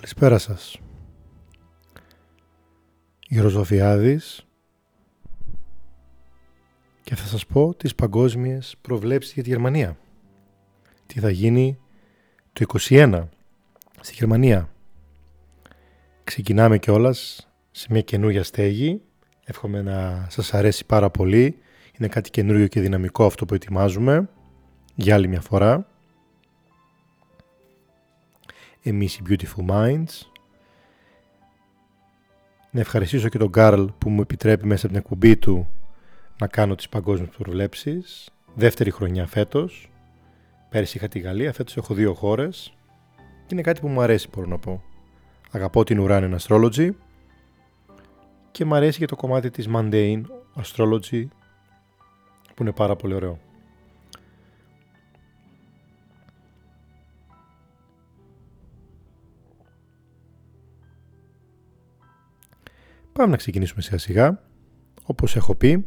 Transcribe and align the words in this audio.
Καλησπέρα 0.00 0.38
σας. 0.38 0.78
Γεροσοφιάδης 3.28 4.46
και 7.02 7.14
θα 7.14 7.26
σας 7.26 7.46
πω 7.46 7.74
τις 7.74 7.94
παγκόσμιες 7.94 8.76
προβλέψεις 8.80 9.32
για 9.32 9.42
τη 9.42 9.48
Γερμανία. 9.48 9.98
Τι 11.06 11.20
θα 11.20 11.30
γίνει 11.30 11.78
το 12.52 12.64
21 12.88 13.28
στη 14.00 14.14
Γερμανία. 14.14 14.68
Ξεκινάμε 16.24 16.78
κιόλας 16.78 17.48
σε 17.70 17.86
μια 17.90 18.02
καινούργια 18.02 18.42
στέγη. 18.42 19.02
Εύχομαι 19.44 19.82
να 19.82 20.26
σας 20.30 20.54
αρέσει 20.54 20.86
πάρα 20.86 21.10
πολύ. 21.10 21.58
Είναι 21.98 22.08
κάτι 22.08 22.30
καινούριο 22.30 22.66
και 22.66 22.80
δυναμικό 22.80 23.24
αυτό 23.26 23.44
που 23.44 23.54
ετοιμάζουμε 23.54 24.28
για 24.94 25.14
άλλη 25.14 25.28
μια 25.28 25.40
φορά 25.40 25.86
εμείς 28.82 29.16
οι 29.16 29.22
Beautiful 29.28 29.70
Minds. 29.70 30.26
Να 32.70 32.80
ευχαριστήσω 32.80 33.28
και 33.28 33.38
τον 33.38 33.50
Καρλ 33.50 33.84
που 33.98 34.10
μου 34.10 34.20
επιτρέπει 34.20 34.66
μέσα 34.66 34.86
από 34.86 34.94
την 34.94 35.04
εκπομπή 35.04 35.36
του 35.36 35.68
να 36.38 36.46
κάνω 36.46 36.74
τις 36.74 36.88
παγκόσμιες 36.88 37.30
προβλέψεις. 37.36 38.30
Δεύτερη 38.54 38.90
χρονιά 38.90 39.26
φέτος. 39.26 39.90
Πέρυσι 40.68 40.96
είχα 40.96 41.08
τη 41.08 41.18
Γαλλία, 41.18 41.52
φέτος 41.52 41.76
έχω 41.76 41.94
δύο 41.94 42.14
χώρες. 42.14 42.72
Και 43.16 43.54
είναι 43.54 43.62
κάτι 43.62 43.80
που 43.80 43.88
μου 43.88 44.00
αρέσει 44.00 44.28
μπορώ 44.34 44.46
να 44.46 44.58
πω. 44.58 44.82
Αγαπώ 45.50 45.84
την 45.84 46.06
Uranian 46.08 46.36
Astrology 46.38 46.90
και 48.50 48.64
μου 48.64 48.74
αρέσει 48.74 48.98
και 48.98 49.06
το 49.06 49.16
κομμάτι 49.16 49.50
της 49.50 49.68
Mundane 49.74 50.22
Astrology 50.62 51.26
που 52.54 52.62
είναι 52.62 52.72
πάρα 52.72 52.96
πολύ 52.96 53.14
ωραίο. 53.14 53.38
Πάμε 63.18 63.30
να 63.30 63.36
ξεκινήσουμε 63.36 63.82
σιγά 63.82 63.98
σιγά. 63.98 64.42
Όπως 65.04 65.36
έχω 65.36 65.54
πει, 65.54 65.86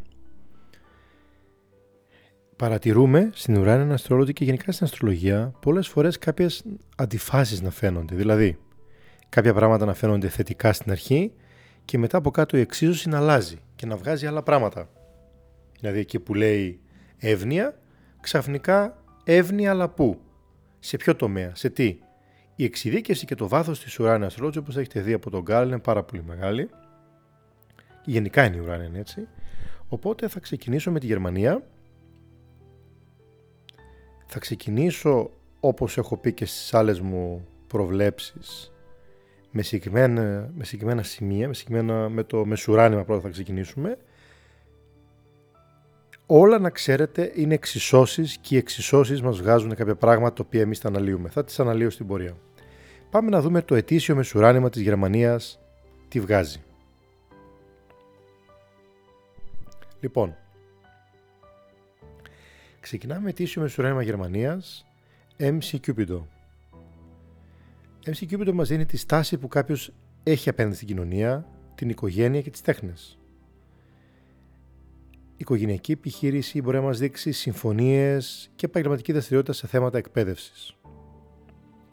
παρατηρούμε 2.56 3.30
στην 3.34 3.58
ουράνια 3.58 3.94
αστρολόγη 3.94 4.34
και 4.34 4.44
γενικά 4.44 4.72
στην 4.72 4.86
αστρολογία 4.86 5.54
πολλές 5.62 5.88
φορές 5.88 6.18
κάποιες 6.18 6.64
αντιφάσεις 6.96 7.62
να 7.62 7.70
φαίνονται. 7.70 8.16
Δηλαδή, 8.16 8.58
κάποια 9.30 9.54
πράγματα 9.54 9.86
να 9.86 9.94
φαίνονται 9.94 10.30
θετικά 10.30 10.74
στην 10.74 10.92
αρχή 10.92 11.34
και 11.86 11.98
μετά 11.98 12.18
από 12.18 12.32
κάτω 12.32 12.58
η 12.58 12.60
εξίσωση 12.60 13.10
να 13.10 13.18
αλλάζει 13.18 13.58
και 13.76 13.86
να 13.86 13.96
βγάζει 13.96 14.28
άλλα 14.28 14.44
πράγματα. 14.44 14.90
Δηλαδή 15.80 16.00
εκεί 16.00 16.20
που 16.20 16.34
λέει 16.34 16.80
εύνοια, 17.18 17.80
ξαφνικά 18.22 19.04
εύνοια 19.24 19.70
αλλά 19.72 19.90
πού, 19.90 20.20
σε 20.80 20.98
ποιο 20.98 21.16
τομέα, 21.16 21.52
σε 21.56 21.70
τι; 21.70 21.98
Η 22.56 22.64
εξειδίκευση 22.64 23.26
και 23.26 23.36
το 23.36 23.48
βάθος 23.48 23.84
της 23.84 24.00
ουράνιας 24.00 24.28
αστρολόγης 24.28 24.58
όπως 24.58 24.78
έχετε 24.78 25.02
δει 25.02 25.14
από 25.14 25.30
τον 25.30 25.42
Γκάλ 25.42 25.68
είναι 25.68 25.80
πάρα 25.80 26.04
πολύ 26.04 26.24
μεγάλη 26.24 26.70
Γενικά 28.06 28.46
είναι 28.46 28.56
η 28.56 28.60
ουράνια 28.60 29.00
έτσι. 29.00 29.28
Οπότε 29.88 30.28
θα 30.28 30.40
ξεκινήσω 30.40 30.92
με 30.92 31.00
τη 31.00 31.06
Γερμανία. 31.06 31.64
Θα 34.26 34.40
ξεκινήσω 34.40 35.32
όπως 35.60 35.98
έχω 35.98 36.18
πει 36.18 36.34
και 36.34 36.46
στις 36.46 36.74
άλλες 36.74 37.00
μου 37.00 37.48
προβλέψεις 37.68 38.72
με 39.52 39.62
συγκεκριμένα, 39.62 40.52
με 40.56 40.64
συγκεκριμένα 40.64 41.04
σημεία, 41.04 41.48
με, 41.48 41.54
συγκεκριμένα, 41.54 42.10
με 42.10 42.24
το 42.24 42.46
μεσουράνημα 42.46 43.04
πρώτα 43.04 43.22
θα 43.22 43.30
ξεκινήσουμε. 43.30 43.98
Όλα 46.26 46.60
να 46.60 46.70
ξέρετε 46.70 47.32
είναι 47.36 47.54
εξισώσεις 47.54 48.38
και 48.38 48.56
οι 48.56 48.58
εξισώσεις 48.58 49.22
μας 49.22 49.38
βγάζουν 49.38 49.76
κάποια 49.76 49.96
πράγματα 49.96 50.34
τα 50.34 50.44
οποία 50.46 50.62
εμείς 50.62 50.80
τα 50.80 50.88
αναλύουμε. 50.88 51.30
Θα 51.30 51.44
τις 51.44 51.60
αναλύω 51.60 51.90
στην 51.90 52.08
πορεία. 52.08 52.38
Πάμε 53.10 53.30
να 53.30 53.42
δούμε 53.42 53.62
το 53.62 53.76
ετήσιο 53.76 54.16
μεσουράνημα 54.16 54.70
της 54.70 54.82
Γερμανίας 54.82 55.60
τι 56.08 56.20
βγάζει. 56.20 56.64
Λοιπόν, 60.02 60.36
ξεκινάμε 62.80 63.22
με 63.22 63.34
τίσιο 63.34 63.62
μεσουράνημα 63.62 64.02
Γερμανίας, 64.02 64.86
MC 65.38 65.80
Cupido. 65.88 66.22
MC 68.06 68.30
Cupido 68.30 68.52
μας 68.54 68.68
δίνει 68.68 68.86
τη 68.86 68.98
στάση 68.98 69.38
που 69.38 69.48
κάποιος 69.48 69.94
έχει 70.24 70.50
απέναντι 70.50 70.76
στην 70.76 70.88
κοινωνία, 70.88 71.48
την 71.76 71.90
οικογένεια 71.90 72.42
και 72.42 72.50
τις 72.50 72.62
τέχνες. 72.62 73.20
Η 75.12 75.44
οικογενειακή 75.44 75.92
επιχείρηση 75.92 76.62
μπορεί 76.62 76.78
να 76.78 76.84
μας 76.84 77.00
δείξει 77.00 77.32
συμφωνίες 77.32 78.52
και 78.56 78.66
επαγγελματική 78.66 79.12
δραστηριότητα 79.12 79.54
σε 79.54 79.68
θέματα 79.68 79.98
εκπαίδευσης. 79.98 80.76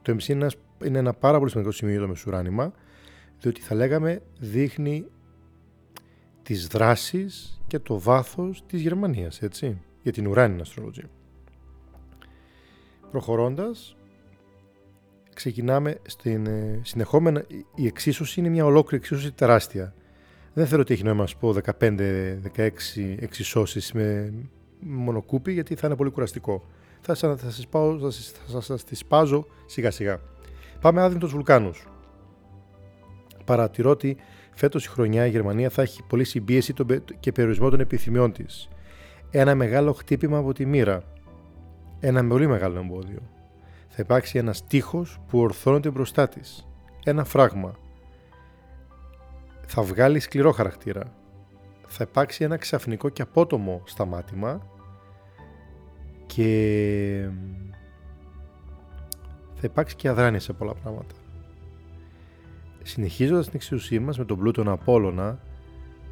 Το 0.02 0.16
MC 0.18 0.50
είναι 0.84 0.98
ένα 0.98 1.12
πάρα 1.12 1.38
πολύ 1.38 1.50
σημαντικό 1.50 1.74
σημείο 1.74 1.92
για 1.94 2.02
το 2.02 2.08
μεσουράνημα, 2.08 2.72
διότι 3.40 3.60
θα 3.60 3.74
λέγαμε 3.74 4.22
δείχνει 4.38 5.06
τις 6.48 6.66
δράσεις 6.66 7.60
και 7.66 7.78
το 7.78 7.98
βάθος 7.98 8.62
της 8.66 8.80
Γερμανίας, 8.80 9.42
έτσι, 9.42 9.80
για 10.02 10.12
την 10.12 10.26
ουράνια 10.26 10.60
αστρολογία. 10.60 11.08
Προχωρώντας, 13.10 13.96
ξεκινάμε 15.34 15.98
στην 16.06 16.46
ε, 16.46 16.80
συνεχόμενα, 16.82 17.44
η 17.74 17.86
εξίσωση 17.86 18.40
είναι 18.40 18.48
μια 18.48 18.64
ολόκληρη 18.64 18.96
εξίσωση 18.96 19.32
τεράστια. 19.32 19.94
Δεν 20.52 20.66
θέλω 20.66 20.80
ότι 20.80 20.92
έχει 20.92 21.02
νόημα 21.02 21.20
να 21.20 21.26
σας 21.26 21.36
πω 21.36 21.54
15-16 21.80 22.70
εξισώσεις 23.18 23.92
με 23.92 24.34
μονοκούπι 24.80 25.52
γιατί 25.52 25.74
θα 25.74 25.86
είναι 25.86 25.96
πολύ 25.96 26.10
κουραστικό. 26.10 26.66
Θα 27.00 27.14
σας, 27.14 27.40
θα 27.40 27.50
σας, 27.50 27.66
πάω, 27.66 27.98
θα 27.98 28.10
σας, 28.10 28.32
θα 28.46 28.60
σας 28.60 28.84
τις 28.84 28.98
σπάζω 28.98 29.46
σιγά 29.66 29.90
σιγά. 29.90 30.20
Πάμε 30.80 31.02
άδειμο 31.02 31.20
τους 31.20 31.32
βουλκάνους. 31.32 31.88
Παρατηρώ 33.44 33.90
ότι 33.90 34.16
Φέτος 34.58 34.84
η 34.84 34.88
χρονιά 34.88 35.26
η 35.26 35.30
Γερμανία 35.30 35.70
θα 35.70 35.82
έχει 35.82 36.02
πολύ 36.02 36.24
συμπίεση 36.24 36.74
και 37.20 37.32
περιορισμό 37.32 37.70
των 37.70 37.80
επιθυμιών 37.80 38.32
της. 38.32 38.68
Ένα 39.30 39.54
μεγάλο 39.54 39.92
χτύπημα 39.92 40.38
από 40.38 40.52
τη 40.52 40.66
μοίρα. 40.66 41.02
Ένα 42.00 42.26
πολύ 42.26 42.46
μεγάλο 42.46 42.78
εμπόδιο. 42.78 43.18
Θα 43.88 43.96
υπάρξει 44.02 44.38
ένα 44.38 44.54
τείχος 44.66 45.20
που 45.28 45.38
ορθώνεται 45.38 45.90
μπροστά 45.90 46.28
της. 46.28 46.66
Ένα 47.04 47.24
φράγμα. 47.24 47.74
Θα 49.66 49.82
βγάλει 49.82 50.20
σκληρό 50.20 50.52
χαρακτήρα. 50.52 51.14
Θα 51.86 52.04
υπάρξει 52.08 52.44
ένα 52.44 52.56
ξαφνικό 52.56 53.08
και 53.08 53.22
απότομο 53.22 53.82
σταμάτημα 53.84 54.66
και 56.26 57.28
θα 59.54 59.62
υπάρξει 59.62 59.96
και 59.96 60.08
αδράνεια 60.08 60.40
σε 60.40 60.52
πολλά 60.52 60.74
πράγματα 60.74 61.14
συνεχίζοντας 62.88 63.44
την 63.44 63.54
εξουσία 63.54 64.00
μας 64.00 64.18
με 64.18 64.24
τον 64.24 64.38
πλούτον 64.38 64.68
Απόλλωνα, 64.68 65.40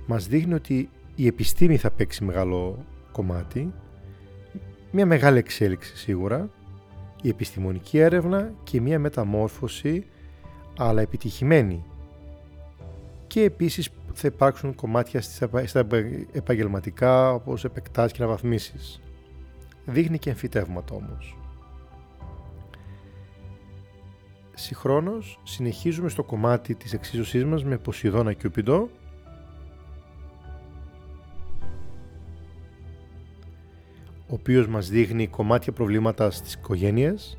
μας 0.07 0.27
δείχνει 0.27 0.55
ότι 0.55 0.89
η 1.15 1.27
επιστήμη 1.27 1.77
θα 1.77 1.91
παίξει 1.91 2.25
μεγάλο 2.25 2.85
κομμάτι, 3.13 3.73
μια 4.91 5.07
μεγάλη 5.07 5.39
εξέλιξη 5.39 5.97
σίγουρα, 5.97 6.51
η 7.23 7.29
επιστημονική 7.29 7.99
έρευνα 7.99 8.53
και 8.63 8.81
μια 8.81 8.99
μεταμόρφωση, 8.99 10.07
αλλά 10.79 11.01
επιτυχημένη. 11.01 11.85
Και 13.27 13.43
επίσης 13.43 13.91
θα 14.13 14.29
υπάρξουν 14.29 14.75
κομμάτια 14.75 15.21
στα 15.21 15.87
επαγγελματικά, 16.33 17.33
όπως 17.33 17.65
επεκτάσεις 17.65 18.13
και 18.13 18.23
αναβαθμίσεις. 18.23 19.01
Δείχνει 19.85 20.19
και 20.19 20.31
εμφυτεύματα 20.31 20.95
όμως. 20.95 21.37
Συγχρόνως 24.59 25.41
συνεχίζουμε 25.43 26.09
στο 26.09 26.23
κομμάτι 26.23 26.75
της 26.75 26.93
εξίσωσής 26.93 27.45
μας 27.45 27.65
με 27.65 27.79
Ποσειδώνα 27.79 28.33
και 28.33 28.47
Ουπιντό 28.47 28.89
ο 34.29 34.35
οποίος 34.35 34.67
μας 34.67 34.89
δείχνει 34.89 35.27
κομμάτια 35.27 35.73
προβλήματα 35.73 36.31
στις 36.31 36.55
οικογένειες. 36.55 37.39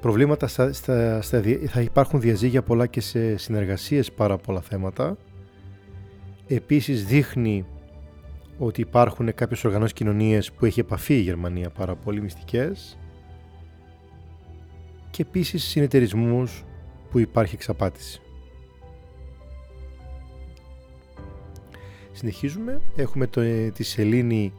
Προβλήματα 0.00 0.46
στα, 0.46 0.72
στα, 0.72 1.22
στα, 1.22 1.42
θα 1.66 1.80
υπάρχουν 1.80 2.20
διαζύγια 2.20 2.62
πολλά 2.62 2.86
και 2.86 3.00
σε 3.00 3.36
συνεργασίες 3.36 4.12
πάρα 4.12 4.36
πολλά 4.36 4.60
θέματα. 4.60 5.16
Επίσης 6.46 7.04
δείχνει 7.04 7.64
ότι 8.58 8.80
υπάρχουν 8.80 9.34
κάποιες 9.34 9.64
οργανώσεις 9.64 9.92
κοινωνίες 9.92 10.52
που 10.52 10.64
έχει 10.64 10.80
επαφή 10.80 11.14
η 11.14 11.20
Γερμανία 11.20 11.70
πάρα 11.70 11.94
πολύ 11.94 12.20
μυστικές 12.20 12.98
και 15.18 15.24
επίσης 15.28 15.64
συνεταιρισμούς 15.64 16.64
που 17.10 17.18
υπάρχει 17.18 17.54
εξαπάτηση. 17.54 18.20
Συνεχίζουμε, 22.12 22.80
έχουμε 22.96 23.26
το, 23.26 23.40
ε, 23.40 23.70
τη 23.70 23.82
σελήνη 23.82 24.52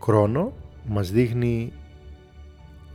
κρόνο 0.00 0.44
που 0.86 0.92
μας 0.92 1.10
δείχνει 1.10 1.72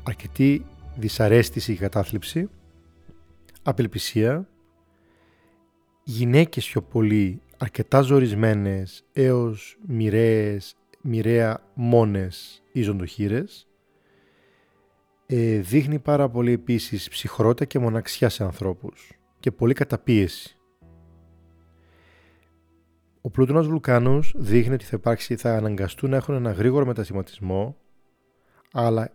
αρκετή 0.03 0.65
δυσαρέστηση 0.95 1.73
και 1.73 1.79
κατάθλιψη, 1.79 2.49
απελπισία, 3.63 4.47
γυναίκες 6.03 6.67
πιο 6.67 6.81
πολύ 6.81 7.41
αρκετά 7.57 8.01
ζορισμένες 8.01 9.03
έως 9.13 9.77
μοιραίες, 9.87 10.75
μοιραία 11.01 11.63
μόνες 11.73 12.63
ή 12.71 12.81
ζωντοχύρες, 12.81 13.68
ε, 15.31 15.59
δείχνει 15.59 15.99
πάρα 15.99 16.29
πολύ 16.29 16.51
επίσης 16.51 17.09
ψυχρότητα 17.09 17.65
και 17.65 17.79
μοναξιά 17.79 18.29
σε 18.29 18.43
ανθρώπους 18.43 19.11
και 19.39 19.51
πολύ 19.51 19.73
καταπίεση. 19.73 20.57
Ο 23.21 23.29
πλούτονας 23.29 23.67
βουλκάνους 23.67 24.33
δείχνει 24.37 24.73
ότι 24.73 24.85
θα, 24.85 24.95
υπάρξει, 24.97 25.35
θα 25.35 25.55
αναγκαστούν 25.55 26.09
να 26.09 26.15
έχουν 26.15 26.35
ένα 26.35 26.51
γρήγορο 26.51 26.85
μετασχηματισμό 26.85 27.77
αλλά, 28.71 29.11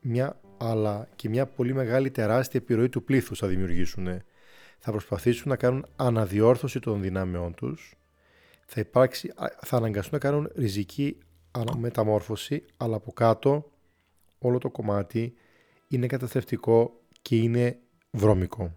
μια, 0.00 0.40
αλλά 0.58 1.08
και 1.16 1.28
μια 1.28 1.46
πολύ 1.46 1.74
μεγάλη 1.74 2.10
τεράστια 2.10 2.60
επιρροή 2.62 2.88
του 2.88 3.04
πλήθους 3.04 3.38
θα 3.38 3.46
δημιουργήσουν. 3.46 4.08
Θα 4.78 4.90
προσπαθήσουν 4.90 5.48
να 5.48 5.56
κάνουν 5.56 5.86
αναδιόρθωση 5.96 6.80
των 6.80 7.00
δυνάμεών 7.00 7.54
τους 7.54 7.94
θα, 8.66 8.80
υπάρξει, 8.80 9.32
θα 9.60 9.76
αναγκαστούν 9.76 10.12
να 10.12 10.18
κάνουν 10.18 10.50
ριζική 10.54 11.18
μεταμόρφωση 11.78 12.64
αλλά 12.76 12.96
από 12.96 13.12
κάτω 13.12 13.69
όλο 14.40 14.58
το 14.58 14.70
κομμάτι 14.70 15.34
είναι 15.88 16.06
καταστρεφτικό 16.06 17.00
και 17.22 17.36
είναι 17.36 17.78
βρώμικο. 18.10 18.76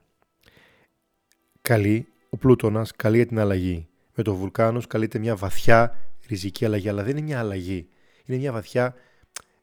Καλή, 1.61 2.07
ο 2.29 2.37
πλούτονας 2.37 2.91
καλεί 2.91 3.17
για 3.17 3.25
την 3.25 3.39
αλλαγή. 3.39 3.87
Με 4.15 4.23
το 4.23 4.35
βουλκάνος 4.35 4.87
καλείται 4.87 5.19
μια 5.19 5.35
βαθιά 5.35 5.97
ριζική 6.27 6.65
αλλαγή, 6.65 6.89
αλλά 6.89 7.03
δεν 7.03 7.17
είναι 7.17 7.25
μια 7.25 7.39
αλλαγή. 7.39 7.87
Είναι 8.25 8.37
μια 8.37 8.51
βαθιά 8.51 8.95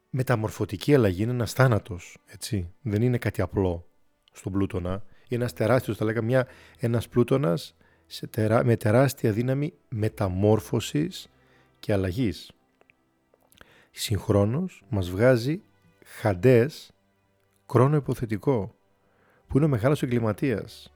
μεταμορφωτική 0.09 0.95
αλλαγή, 0.95 1.21
είναι 1.21 1.31
ένας 1.31 1.53
θάνατος, 1.53 2.17
έτσι. 2.25 2.73
Δεν 2.81 3.01
είναι 3.01 3.17
κάτι 3.17 3.41
απλό 3.41 3.87
στον 4.31 4.51
πλούτονα. 4.51 5.03
Είναι 5.27 5.41
ένας 5.41 5.53
τεράστιος, 5.53 5.97
θα 5.97 6.05
λέγαμε, 6.05 6.25
μια, 6.27 6.47
ένας 6.79 7.07
πλούτονας 7.07 7.75
σε 8.05 8.29
με 8.63 8.77
τεράστια 8.77 9.31
δύναμη 9.31 9.73
μεταμόρφωσης 9.89 11.29
και 11.79 11.93
αλλαγής. 11.93 12.51
Συγχρόνως 13.91 14.83
μας 14.89 15.09
βγάζει 15.09 15.61
Χαντές 16.19 16.91
κρόνο 17.65 17.95
υποθετικό 17.95 18.75
που 19.47 19.57
είναι 19.57 19.65
ο 19.65 19.69
μεγάλος 19.69 20.03
εγκληματίας. 20.03 20.93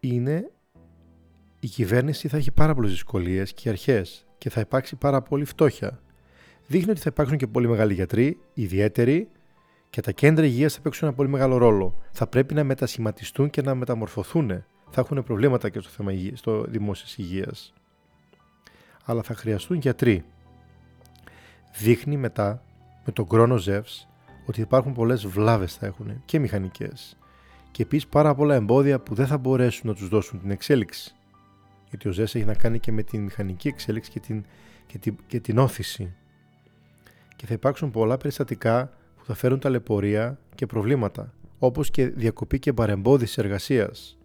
Είναι 0.00 0.50
η 1.60 1.66
κυβέρνηση 1.66 2.28
θα 2.28 2.36
έχει 2.36 2.50
πάρα 2.50 2.74
πολλές 2.74 2.90
δυσκολίες 2.90 3.52
και 3.52 3.68
αρχές 3.68 4.26
και 4.38 4.50
θα 4.50 4.60
υπάρξει 4.60 4.96
πάρα 4.96 5.22
πολύ 5.22 5.44
φτώχεια. 5.44 6.00
Δείχνει 6.66 6.90
ότι 6.90 7.00
θα 7.00 7.08
υπάρξουν 7.12 7.38
και 7.38 7.46
πολύ 7.46 7.68
μεγάλοι 7.68 7.94
γιατροί, 7.94 8.38
ιδιαίτεροι 8.54 9.28
και 9.90 10.00
τα 10.00 10.12
κέντρα 10.12 10.44
υγείας 10.44 10.74
θα 10.74 10.80
παίξουν 10.80 11.08
ένα 11.08 11.16
πολύ 11.16 11.28
μεγάλο 11.28 11.56
ρόλο. 11.56 11.94
Θα 12.10 12.26
πρέπει 12.26 12.54
να 12.54 12.64
μετασχηματιστούν 12.64 13.50
και 13.50 13.62
να 13.62 13.74
μεταμορφωθούν. 13.74 14.48
Θα 14.90 15.00
έχουν 15.00 15.22
προβλήματα 15.22 15.68
και 15.68 15.80
στο 15.80 15.90
θέμα 15.90 16.12
υγείας, 16.12 16.38
στο 16.38 16.64
δημόσιας 16.68 17.16
υγείας. 17.16 17.72
Αλλά 19.04 19.22
θα 19.22 19.34
χρειαστούν 19.34 19.76
γιατροί 19.76 20.24
δείχνει 21.78 22.16
μετά 22.16 22.62
με 23.04 23.12
τον 23.12 23.26
χρόνο 23.28 23.56
Ζεύς 23.56 24.08
ότι 24.46 24.60
υπάρχουν 24.60 24.92
πολλές 24.92 25.26
βλάβες 25.26 25.74
θα 25.74 25.86
έχουν 25.86 26.22
και 26.24 26.38
μηχανικές 26.38 27.18
και 27.70 27.82
επίσης 27.82 28.06
πάρα 28.08 28.34
πολλά 28.34 28.54
εμπόδια 28.54 29.00
που 29.00 29.14
δεν 29.14 29.26
θα 29.26 29.38
μπορέσουν 29.38 29.88
να 29.88 29.94
τους 29.94 30.08
δώσουν 30.08 30.40
την 30.40 30.50
εξέλιξη 30.50 31.14
γιατί 31.88 32.08
ο 32.08 32.12
Ζεύς 32.12 32.34
έχει 32.34 32.44
να 32.44 32.54
κάνει 32.54 32.78
και 32.78 32.92
με 32.92 33.02
την 33.02 33.22
μηχανική 33.22 33.68
εξέλιξη 33.68 34.10
και 34.10 34.20
την, 34.20 34.44
και 34.86 34.98
την, 34.98 35.16
και 35.26 35.40
την 35.40 35.58
όθηση 35.58 36.14
και 37.36 37.46
θα 37.46 37.54
υπάρξουν 37.54 37.90
πολλά 37.90 38.16
περιστατικά 38.16 38.92
που 39.16 39.24
θα 39.24 39.34
φέρουν 39.34 39.58
ταλαιπωρία 39.58 40.38
και 40.54 40.66
προβλήματα 40.66 41.34
όπως 41.58 41.90
και 41.90 42.06
διακοπή 42.06 42.58
και 42.58 42.72
παρεμπόδιση 42.72 43.34
εργασίας 43.38 44.18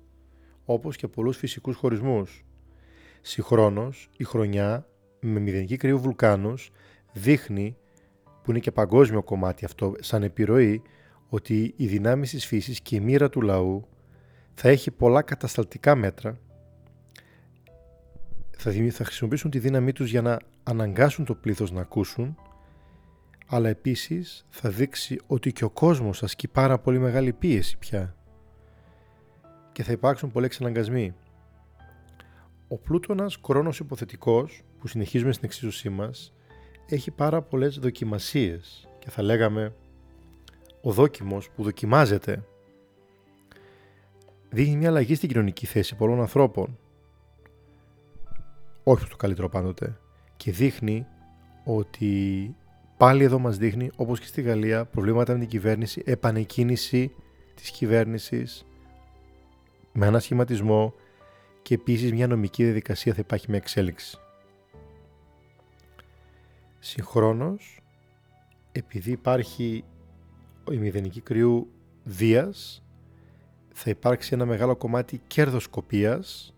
όπως 0.66 0.96
και 0.96 1.08
πολλούς 1.08 1.38
φυσικούς 1.38 1.76
χωρισμούς. 1.76 2.46
Συγχρόνως, 3.22 4.10
η 4.18 4.24
χρονιά 4.24 4.88
με 5.20 5.40
μηδενική 5.40 5.78
κρύου 5.78 6.00
βουλκάνους 6.00 6.72
δείχνει, 7.20 7.78
που 8.44 8.52
είναι 8.52 8.60
και 8.60 8.72
παγκόσμιο 8.72 9.24
κομμάτι 9.24 9.66
αυτό, 9.66 9.94
σαν 10.00 10.24
επιρροή, 10.24 10.82
ότι 11.30 11.74
η 11.78 11.88
δυνάμει 11.88 12.28
της 12.28 12.46
φύσης 12.46 12.82
και 12.82 12.96
η 12.96 13.00
μοίρα 13.00 13.30
του 13.30 13.42
λαού 13.42 13.88
θα 14.54 14.70
έχει 14.70 14.92
πολλά 14.92 15.22
κατασταλτικά 15.22 15.96
μέτρα, 15.96 16.40
θα, 18.58 18.72
θα 18.92 19.04
χρησιμοποιήσουν 19.04 19.52
τη 19.52 19.60
δύναμή 19.60 19.92
τους 19.92 20.10
για 20.10 20.22
να 20.22 20.38
αναγκάσουν 20.64 21.26
το 21.26 21.36
πλήθος 21.36 21.72
να 21.72 21.82
ακούσουν, 21.82 22.38
αλλά 23.48 23.70
επίσης 23.70 24.46
θα 24.50 24.70
δείξει 24.70 25.20
ότι 25.28 25.52
και 25.52 25.64
ο 25.64 25.70
κόσμος 25.70 26.24
ασκεί 26.24 26.48
πάρα 26.48 26.80
πολύ 26.80 27.00
μεγάλη 27.00 27.34
πίεση 27.34 27.78
πια 27.78 28.16
και 29.72 29.84
θα 29.84 29.92
υπάρξουν 29.92 30.32
πολλοί 30.32 30.46
εξαναγκασμοί. 30.46 31.16
Ο 32.68 32.78
πλούτονας 32.78 33.38
κορώνος 33.38 33.80
υποθετικός 33.80 34.62
που 34.80 34.88
συνεχίζουμε 34.88 35.32
στην 35.32 35.46
εξίσωσή 35.46 35.90
μας 35.90 36.34
έχει 36.96 37.12
πάρα 37.12 37.42
πολλές 37.42 37.80
δοκιμασίες 37.80 38.88
και 39.00 39.10
θα 39.10 39.22
λέγαμε 39.22 39.74
ο 40.82 40.92
δόκιμος 40.92 41.50
που 41.50 41.64
δοκιμάζεται 41.64 42.44
δείχνει 44.50 44.76
μια 44.76 44.90
αλλαγή 44.90 45.16
στην 45.16 45.30
κοινωνική 45.30 45.66
θέση 45.66 45.96
πολλών 45.96 46.20
ανθρώπων 46.20 46.78
όχι 48.84 49.10
το 49.10 49.16
καλύτερο 49.16 49.50
πάντοτε 49.50 50.00
και 50.38 50.52
δείχνει 50.52 51.06
ότι 51.64 52.56
πάλι 52.98 53.24
εδώ 53.24 53.40
μας 53.40 53.58
δείχνει 53.58 53.92
όπως 53.96 54.20
και 54.20 54.26
στη 54.26 54.42
Γαλλία 54.42 54.86
προβλήματα 54.86 55.34
με 55.34 55.40
την 55.40 55.48
κυβέρνηση 55.48 56.02
επανεκκίνηση 56.06 57.16
της 57.56 57.72
κυβέρνησης 57.72 58.66
με 59.94 60.06
ένα 60.06 60.20
σχηματισμό 60.20 60.94
και 61.62 61.74
επίσης 61.74 62.12
μια 62.12 62.28
νομική 62.28 62.64
διαδικασία 62.64 63.14
θα 63.14 63.20
υπάρχει 63.20 63.52
με 63.52 63.58
εξέλιξη. 63.58 64.18
Συγχρόνως, 66.80 67.80
επειδή 68.72 69.12
υπάρχει 69.12 69.84
η 70.72 70.78
μηδενική 70.78 71.22
κρυού 71.22 71.70
Δίας, 72.04 72.84
θα 73.74 73.90
υπάρξει 73.90 74.34
ένα 74.34 74.46
μεγάλο 74.46 74.76
κομμάτι 74.76 75.22
κέρδοσκοπίας 75.28 76.56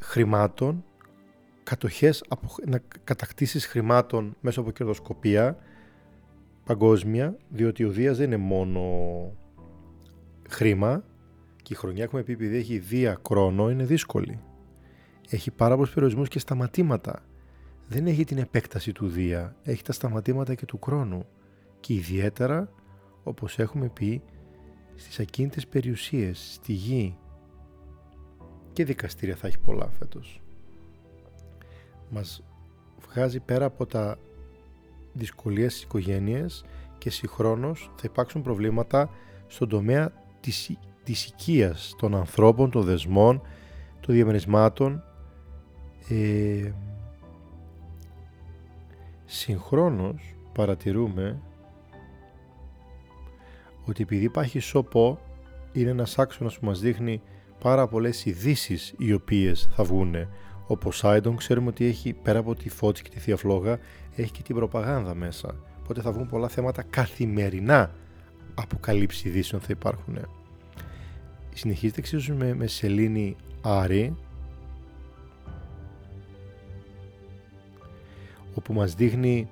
χρημάτων, 0.00 0.84
κατοχές, 1.62 2.24
να 2.66 2.80
κατακτήσεις 3.04 3.66
χρημάτων 3.66 4.36
μέσα 4.40 4.60
από 4.60 4.70
κερδοσκοπία 4.70 5.58
παγκόσμια, 6.64 7.36
διότι 7.48 7.84
ο 7.84 7.90
Δίας 7.90 8.16
δεν 8.16 8.26
είναι 8.26 8.36
μόνο 8.36 8.82
χρήμα 10.48 11.04
και 11.62 11.72
η 11.72 11.76
χρονιά 11.76 12.04
έχουμε 12.04 12.22
πει 12.22 12.32
επειδή 12.32 12.56
έχει 12.56 12.78
Δία 12.78 13.20
χρόνο 13.28 13.70
είναι 13.70 13.84
δύσκολη. 13.84 14.40
Έχει 15.30 15.50
πάρα 15.50 15.74
πολλούς 15.74 15.92
περιορισμούς 15.92 16.28
και 16.28 16.38
σταματήματα 16.38 17.22
δεν 17.90 18.06
έχει 18.06 18.24
την 18.24 18.38
επέκταση 18.38 18.92
του 18.92 19.08
Δία, 19.08 19.56
έχει 19.62 19.82
τα 19.82 19.92
σταματήματα 19.92 20.54
και 20.54 20.66
του 20.66 20.78
χρόνου. 20.82 21.26
Και 21.80 21.94
ιδιαίτερα 21.94 22.72
όπως 23.22 23.58
έχουμε 23.58 23.88
πει 23.88 24.22
στις 24.94 25.20
ακίνητες 25.20 25.66
περιουσίες, 25.66 26.52
στη 26.54 26.72
γη. 26.72 27.16
Και 28.72 28.84
δικαστήρια 28.84 29.36
θα 29.36 29.46
έχει 29.46 29.58
πολλά 29.58 29.90
φέτος. 29.98 30.40
Μας 32.10 32.42
βγάζει 33.08 33.40
πέρα 33.40 33.64
από 33.64 33.86
τα 33.86 34.18
δυσκολίες 35.12 35.72
στις 35.72 35.84
οικογένειες 35.84 36.64
και 36.98 37.10
συγχρόνως 37.10 37.90
θα 37.96 38.02
υπάρξουν 38.04 38.42
προβλήματα 38.42 39.10
στον 39.46 39.68
τομέα 39.68 40.12
της, 40.40 40.76
της 41.02 41.26
οικίας 41.26 41.94
των 41.98 42.14
ανθρώπων, 42.14 42.70
των 42.70 42.82
δεσμών, 42.82 43.42
των 44.00 44.14
διαμερισμάτων. 44.14 45.02
Ε, 46.08 46.72
Συγχρόνως 49.32 50.34
παρατηρούμε 50.52 51.40
ότι 53.84 54.02
επειδή 54.02 54.24
υπάρχει 54.24 54.58
σώπο 54.58 55.18
είναι 55.72 55.90
ένας 55.90 56.18
άξονας 56.18 56.58
που 56.58 56.66
μας 56.66 56.80
δείχνει 56.80 57.22
πάρα 57.60 57.86
πολλές 57.86 58.24
ειδήσει 58.24 58.78
οι 58.98 59.12
οποίες 59.12 59.68
θα 59.72 59.84
βγουν. 59.84 60.14
Ο 60.66 60.76
Ποσάιντον 60.76 61.36
ξέρουμε 61.36 61.68
ότι 61.68 61.84
έχει 61.84 62.12
πέρα 62.12 62.38
από 62.38 62.54
τη 62.54 62.68
φώτιση 62.68 63.02
και 63.02 63.10
τη 63.10 63.18
θεία 63.18 63.36
φλόγα 63.36 63.78
έχει 64.16 64.32
και 64.32 64.42
την 64.42 64.54
προπαγάνδα 64.54 65.14
μέσα. 65.14 65.56
Οπότε 65.82 66.00
θα 66.00 66.12
βγουν 66.12 66.28
πολλά 66.28 66.48
θέματα 66.48 66.82
καθημερινά 66.82 67.94
αποκαλύψεις 68.54 69.24
ειδήσεων 69.24 69.60
θα 69.60 69.68
υπάρχουν. 69.70 70.18
Συνεχίζεται 71.54 72.00
εξίσου 72.00 72.36
με, 72.36 72.54
με 72.54 72.66
σελήνη 72.66 73.36
Άρη 73.60 74.16
όπου 78.54 78.72
μας 78.72 78.94
δείχνει 78.94 79.48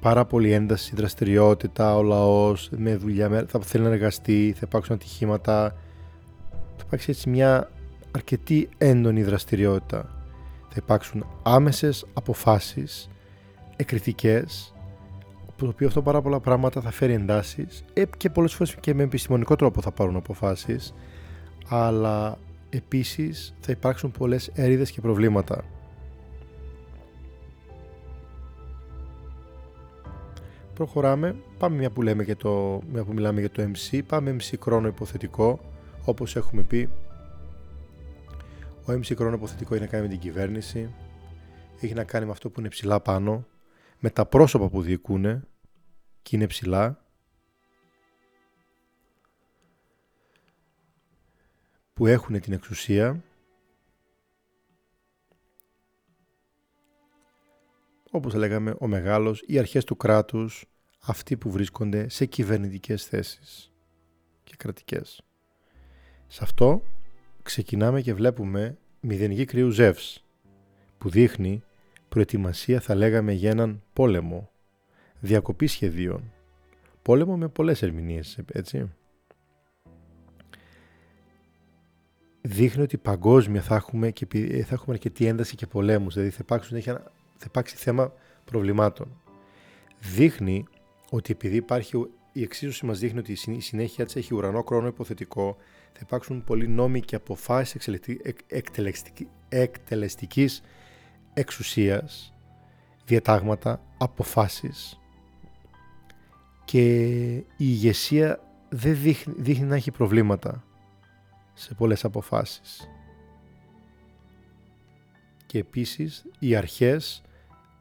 πάρα 0.00 0.24
πολύ 0.24 0.52
ένταση, 0.52 0.94
δραστηριότητα, 0.94 1.96
ο 1.96 2.02
λαός 2.02 2.70
με 2.76 2.96
δουλειά, 2.96 3.44
θα 3.48 3.60
θέλει 3.60 3.84
να 3.84 3.90
εργαστεί, 3.90 4.52
θα 4.56 4.60
υπάρξουν 4.64 4.94
ατυχήματα, 4.94 5.76
θα 6.50 6.84
υπάρξει 6.86 7.10
έτσι 7.10 7.28
μια 7.28 7.70
αρκετή 8.10 8.68
έντονη 8.78 9.22
δραστηριότητα. 9.22 10.08
Θα 10.68 10.74
υπάρξουν 10.76 11.26
άμεσες 11.42 12.06
αποφάσεις, 12.12 13.08
εκρητικές, 13.76 14.74
το 15.56 15.66
οποίο 15.66 15.86
αυτό 15.86 16.02
πάρα 16.02 16.22
πολλά 16.22 16.40
πράγματα 16.40 16.80
θα 16.80 16.90
φέρει 16.90 17.12
εντάσεις. 17.12 17.84
Ε, 17.92 18.02
και 18.16 18.30
πολλές 18.30 18.52
φορές 18.52 18.74
και 18.74 18.94
με 18.94 19.02
επιστημονικό 19.02 19.56
τρόπο 19.56 19.80
θα 19.80 19.92
πάρουν 19.92 20.16
αποφάσεις, 20.16 20.94
αλλά 21.68 22.38
Επίσης 22.74 23.54
θα 23.60 23.72
υπάρξουν 23.72 24.10
πολλές 24.10 24.50
έρηδες 24.54 24.90
και 24.90 25.00
προβλήματα. 25.00 25.64
Προχωράμε, 30.74 31.36
πάμε 31.58 31.76
μια 31.76 31.90
που, 31.90 32.02
λέμε 32.02 32.24
το, 32.24 32.80
μια 32.92 33.04
που 33.04 33.12
μιλάμε 33.12 33.40
για 33.40 33.50
το 33.50 33.62
MC, 33.62 34.00
πάμε 34.06 34.36
MC 34.40 34.54
χρόνο 34.60 34.88
υποθετικό, 34.88 35.60
όπως 36.04 36.36
έχουμε 36.36 36.62
πει. 36.62 36.88
Ο 38.86 38.92
MC 38.92 39.16
χρόνο 39.16 39.34
υποθετικό 39.34 39.74
έχει 39.74 39.82
να 39.82 39.88
κάνει 39.88 40.02
με 40.02 40.08
την 40.08 40.18
κυβέρνηση, 40.18 40.94
έχει 41.80 41.94
να 41.94 42.04
κάνει 42.04 42.24
με 42.24 42.30
αυτό 42.30 42.50
που 42.50 42.60
είναι 42.60 42.68
ψηλά 42.68 43.00
πάνω, 43.00 43.46
με 43.98 44.10
τα 44.10 44.26
πρόσωπα 44.26 44.68
που 44.68 44.82
διοικούν 44.82 45.46
και 46.22 46.36
είναι 46.36 46.46
ψηλά. 46.46 47.03
Που 51.94 52.06
έχουν 52.06 52.40
την 52.40 52.52
εξουσία 52.52 53.22
όπως 58.10 58.34
λέγαμε 58.34 58.74
ο 58.78 58.86
μεγάλος, 58.86 59.42
οι 59.46 59.58
αρχές 59.58 59.84
του 59.84 59.96
κράτους, 59.96 60.64
αυτοί 61.00 61.36
που 61.36 61.50
βρίσκονται 61.50 62.08
σε 62.08 62.26
κυβερνητικές 62.26 63.04
θέσεις 63.04 63.72
και 64.44 64.54
κρατικές. 64.56 65.22
Σε 66.26 66.40
αυτό 66.42 66.82
ξεκινάμε 67.42 68.00
και 68.00 68.14
βλέπουμε 68.14 68.78
μηδενική 69.00 69.44
κρύου 69.44 69.70
Ζεύς, 69.70 70.24
που 70.98 71.08
δείχνει 71.08 71.62
προετοιμασία 72.08 72.80
θα 72.80 72.94
λέγαμε 72.94 73.32
για 73.32 73.50
έναν 73.50 73.82
πόλεμο, 73.92 74.50
διακοπή 75.20 75.66
σχεδίων, 75.66 76.32
πόλεμο 77.02 77.36
με 77.36 77.48
πολλές 77.48 77.82
ερμηνείες, 77.82 78.38
έτσι. 78.52 78.90
Δείχνει 82.46 82.82
ότι 82.82 82.98
παγκόσμια 82.98 83.60
θα 83.60 83.74
έχουμε, 83.74 84.10
και, 84.10 84.26
θα 84.66 84.74
έχουμε 84.74 84.94
αρκετή 84.94 85.26
ένταση 85.26 85.54
και 85.56 85.66
πολέμους, 85.66 86.14
δηλαδή 86.14 86.32
θα 86.32 86.38
υπάρξουν, 86.40 86.82
θα 86.82 87.44
υπάρξει 87.46 87.76
θέμα 87.76 88.12
προβλημάτων. 88.44 89.20
Δείχνει 89.98 90.64
ότι 91.10 91.32
επειδή 91.32 91.56
υπάρχει 91.56 92.06
η 92.32 92.42
εξίσωση 92.42 92.86
μας 92.86 92.98
δείχνει 92.98 93.18
ότι 93.18 93.32
η 93.32 93.60
συνέχεια 93.60 94.04
της 94.04 94.16
έχει 94.16 94.34
ουρανό 94.34 94.62
χρόνο 94.62 94.86
υποθετικό, 94.86 95.56
θα 95.92 96.00
υπάρξουν 96.02 96.44
πολλοί 96.44 96.68
νόμοι 96.68 97.00
και 97.00 97.16
αποφάσεις 97.16 97.88
εκτελεστικής 99.48 100.62
εξουσίας, 101.34 102.34
διατάγματα, 103.04 103.82
αποφάσεις. 103.98 105.00
Και 106.64 107.04
η 107.34 107.46
ηγεσία 107.56 108.40
δεν 108.68 108.96
δείχνει, 108.96 109.34
δείχνει 109.36 109.66
να 109.66 109.74
έχει 109.74 109.90
προβλήματα 109.90 110.64
σε 111.54 111.74
πολλές 111.74 112.04
αποφάσεις. 112.04 112.90
Και 115.46 115.58
επίσης 115.58 116.24
οι 116.38 116.56
αρχές 116.56 117.22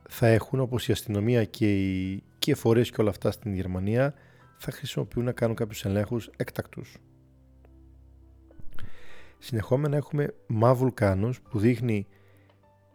θα 0.10 0.28
έχουν 0.28 0.60
όπως 0.60 0.88
η 0.88 0.92
αστυνομία 0.92 1.46
και 1.46 1.74
οι, 1.74 2.24
και 2.40 2.56
φορές 2.56 2.90
και 2.90 3.02
όλα 3.02 3.10
αυτά 3.10 3.32
στην 3.32 3.54
Γερμανία 3.54 4.14
θα 4.58 4.72
χρησιμοποιούν 4.72 5.26
να 5.26 5.32
κάνουν 5.32 5.56
κάποιους 5.56 5.86
ελέγχους 5.86 6.30
έκτακτους. 6.36 6.98
Συνεχόμενα 9.38 9.98
έχουμε 9.98 10.34
μα 10.48 10.74
βουλκάνους 10.74 11.42
που 11.42 11.60
δείχνει 11.60 12.08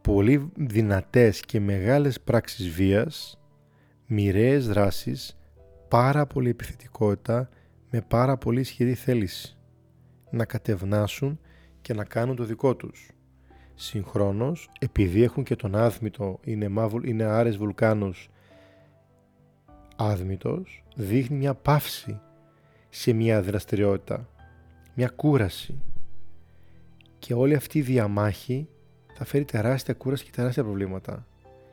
πολύ 0.01 0.51
δυνατές 0.57 1.41
και 1.41 1.61
μεγάλες 1.61 2.21
πράξεις 2.21 2.69
βίας, 2.69 3.41
μοιραίες 4.07 4.69
δράσεις, 4.69 5.39
πάρα 5.89 6.27
πολύ 6.27 6.51
επιθετικότητα 6.51 7.49
με 7.91 8.01
πάρα 8.01 8.37
πολύ 8.37 8.61
ισχυρή 8.61 8.95
θέληση 8.95 9.58
να 10.31 10.45
κατευνάσουν 10.45 11.41
και 11.81 11.95
να 11.95 12.05
κάνουν 12.05 12.37
το 12.37 12.45
δικό 12.45 12.77
τους. 12.77 13.11
Συγχρόνως, 13.75 14.71
επειδή 14.79 15.23
έχουν 15.23 15.45
και 15.45 15.57
τον 15.57 15.75
άδμητο, 15.75 16.39
είναι, 16.43 16.71
είναι 17.05 17.25
άρες 17.25 17.57
βουλκάνους 17.57 18.31
άδμητος, 19.97 20.85
δείχνει 20.95 21.37
μια 21.37 21.55
παύση 21.55 22.21
σε 22.89 23.13
μια 23.13 23.43
δραστηριότητα, 23.43 24.29
μια 24.95 25.09
κούραση. 25.09 25.83
Και 27.19 27.35
όλη 27.35 27.55
αυτή 27.55 27.79
η 27.79 27.83
διαμάχη 27.83 28.69
θα 29.15 29.25
φέρει 29.25 29.45
τεράστια 29.45 29.95
κούραση 29.95 30.25
και 30.25 30.31
τεράστια 30.31 30.63
προβλήματα 30.63 31.27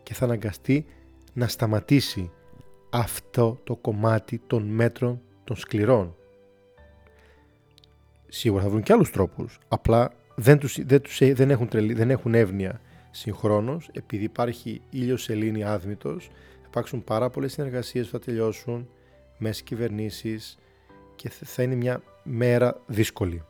και 0.03 0.13
θα 0.13 0.25
αναγκαστεί 0.25 0.85
να 1.33 1.47
σταματήσει 1.47 2.31
αυτό 2.89 3.59
το 3.63 3.75
κομμάτι 3.75 4.41
των 4.47 4.63
μέτρων 4.63 5.21
των 5.43 5.55
σκληρών. 5.55 6.15
Σίγουρα 8.35 8.63
θα 8.63 8.69
βρουν 8.69 8.83
και 8.83 8.93
άλλους 8.93 9.11
τρόπους, 9.11 9.59
απλά 9.67 10.11
δεν, 10.35 10.57
τους, 10.57 10.85
δεν, 10.85 11.01
τους, 11.01 11.19
δεν, 11.33 11.49
έχουν, 11.49 11.67
τρελ, 11.67 11.95
δεν 11.95 12.09
έχουν 12.09 12.33
εύνοια 12.33 12.81
συγχρόνως, 13.11 13.89
επειδή 13.93 14.23
υπάρχει 14.23 14.81
ήλιος 14.89 15.23
σελήνη 15.23 15.63
άδμητος, 15.63 16.25
θα 16.61 16.67
υπάρξουν 16.67 17.03
πάρα 17.03 17.29
πολλές 17.29 17.51
συνεργασίες 17.51 18.05
που 18.05 18.11
θα 18.11 18.19
τελειώσουν 18.19 18.87
μέσα 19.37 19.63
κυβερνήσεις 19.63 20.57
και 21.15 21.29
θα 21.29 21.63
είναι 21.63 21.75
μια 21.75 22.01
μέρα 22.23 22.81
δύσκολη. 22.85 23.43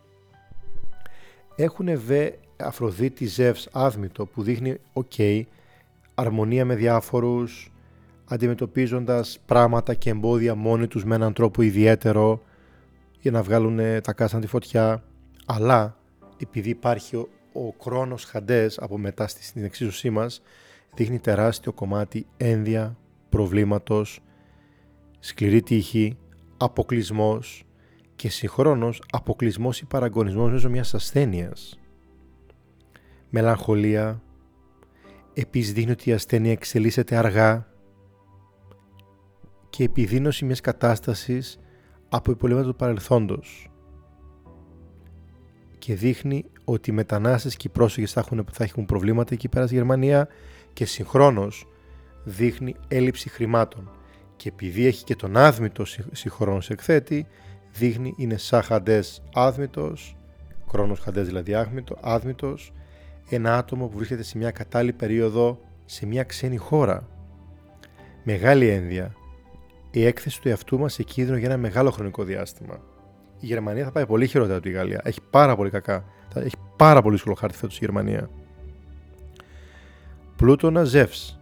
Έχουν 1.55 1.99
βε 1.99 2.31
Αφροδίτη 2.57 3.25
Ζεύς 3.25 3.69
άδμητο 3.71 4.25
που 4.25 4.43
δείχνει 4.43 4.77
ok, 4.93 5.41
αρμονία 6.15 6.65
με 6.65 6.75
διάφορους, 6.75 7.71
αντιμετωπίζοντας 8.25 9.39
πράγματα 9.45 9.93
και 9.93 10.09
εμπόδια 10.09 10.55
μόνοι 10.55 10.87
τους 10.87 11.05
με 11.05 11.15
έναν 11.15 11.33
τρόπο 11.33 11.61
ιδιαίτερο 11.61 12.41
για 13.25 13.33
να 13.33 13.43
βγάλουν 13.43 14.01
τα 14.01 14.13
κάστα 14.13 14.39
τη 14.39 14.47
φωτιά, 14.47 15.03
αλλά 15.45 15.97
επειδή 16.37 16.69
υπάρχει 16.69 17.15
ο, 17.15 17.29
ο 17.53 17.75
χρόνος 17.81 18.23
χαντές 18.23 18.79
από 18.79 18.97
μετά 18.97 19.27
στην 19.27 19.63
εξίσωσή 19.63 20.09
μας, 20.09 20.41
δείχνει 20.93 21.19
τεράστιο 21.19 21.73
κομμάτι 21.73 22.27
ένδια, 22.37 22.97
προβλήματος, 23.29 24.19
σκληρή 25.19 25.61
τύχη, 25.61 26.17
αποκλεισμός 26.57 27.65
και 28.15 28.29
συγχρόνως 28.29 29.01
αποκλεισμός 29.11 29.81
ή 29.81 29.85
παραγωνισμός 29.85 30.51
μέσω 30.51 30.69
μιας 30.69 30.93
ασθένειας. 30.93 31.79
Μελαγχολία, 33.29 34.21
επίσης 35.33 35.73
δείχνει 35.73 35.91
ότι 35.91 36.09
η 36.09 36.13
ασθένεια 36.13 36.51
εξελίσσεται 36.51 37.15
αργά 37.15 37.67
και 39.69 39.83
επιδείνωση 39.83 40.45
μιας 40.45 40.61
κατάστασης 40.61 41.59
από 42.09 42.31
υπολείμματα 42.31 42.67
του 42.67 42.75
παρελθόντος 42.75 43.69
και 45.77 45.95
δείχνει 45.95 46.45
ότι 46.63 46.89
οι 46.89 46.93
μετανάστες 46.93 47.55
και 47.55 47.67
οι 47.67 47.71
πρόσφυγες 47.71 48.11
θα 48.11 48.19
έχουν, 48.19 48.45
θα 48.51 48.63
έχουν 48.63 48.85
προβλήματα 48.85 49.33
εκεί 49.33 49.49
πέρα 49.49 49.65
στη 49.65 49.75
Γερμανία 49.75 50.27
και 50.73 50.85
συγχρόνως 50.85 51.67
δείχνει 52.23 52.75
έλλειψη 52.87 53.29
χρημάτων. 53.29 53.89
Και 54.35 54.49
επειδή 54.49 54.85
έχει 54.85 55.03
και 55.03 55.15
τον 55.15 55.37
άδμητο 55.37 55.85
συγχρόνως 56.11 56.69
εκθέτη 56.69 57.27
δείχνει 57.71 58.13
είναι 58.17 58.37
σαν 58.37 58.61
χαντές 58.61 59.23
άδμητος 59.33 60.15
χρόνος 60.67 60.99
χαντές 60.99 61.27
δηλαδή 61.27 61.53
άδμητο, 61.53 61.97
άδμητος 62.01 62.71
ένα 63.29 63.57
άτομο 63.57 63.87
που 63.87 63.97
βρίσκεται 63.97 64.23
σε 64.23 64.37
μια 64.37 64.51
κατάλληλη 64.51 64.93
περίοδο 64.93 65.59
σε 65.85 66.05
μια 66.05 66.23
ξένη 66.23 66.57
χώρα. 66.57 67.07
Μεγάλη 68.23 68.67
ένδια 68.67 69.15
η 69.99 70.05
έκθεση 70.05 70.41
του 70.41 70.49
εαυτού 70.49 70.79
μας 70.79 70.93
σε 70.93 71.03
κίνδυνο 71.03 71.37
για 71.37 71.47
ένα 71.47 71.57
μεγάλο 71.57 71.91
χρονικό 71.91 72.23
διάστημα 72.23 72.79
η 73.39 73.45
Γερμανία 73.45 73.83
θα 73.83 73.91
πάει 73.91 74.05
πολύ 74.05 74.27
χειρότερα 74.27 74.57
από 74.57 74.65
τη 74.65 74.71
Γαλλία. 74.71 75.01
Έχει 75.03 75.19
πάρα 75.29 75.55
πολύ 75.55 75.69
κακά. 75.69 76.03
Θα 76.29 76.41
έχει 76.41 76.55
πάρα 76.75 77.01
πολύ 77.01 77.13
δύσκολο 77.13 77.35
χάρτη 77.35 77.57
φέτος 77.57 77.75
η 77.75 77.79
Γερμανία. 77.79 78.29
Πλούτονα 80.35 80.83
Ζεύς. 80.83 81.39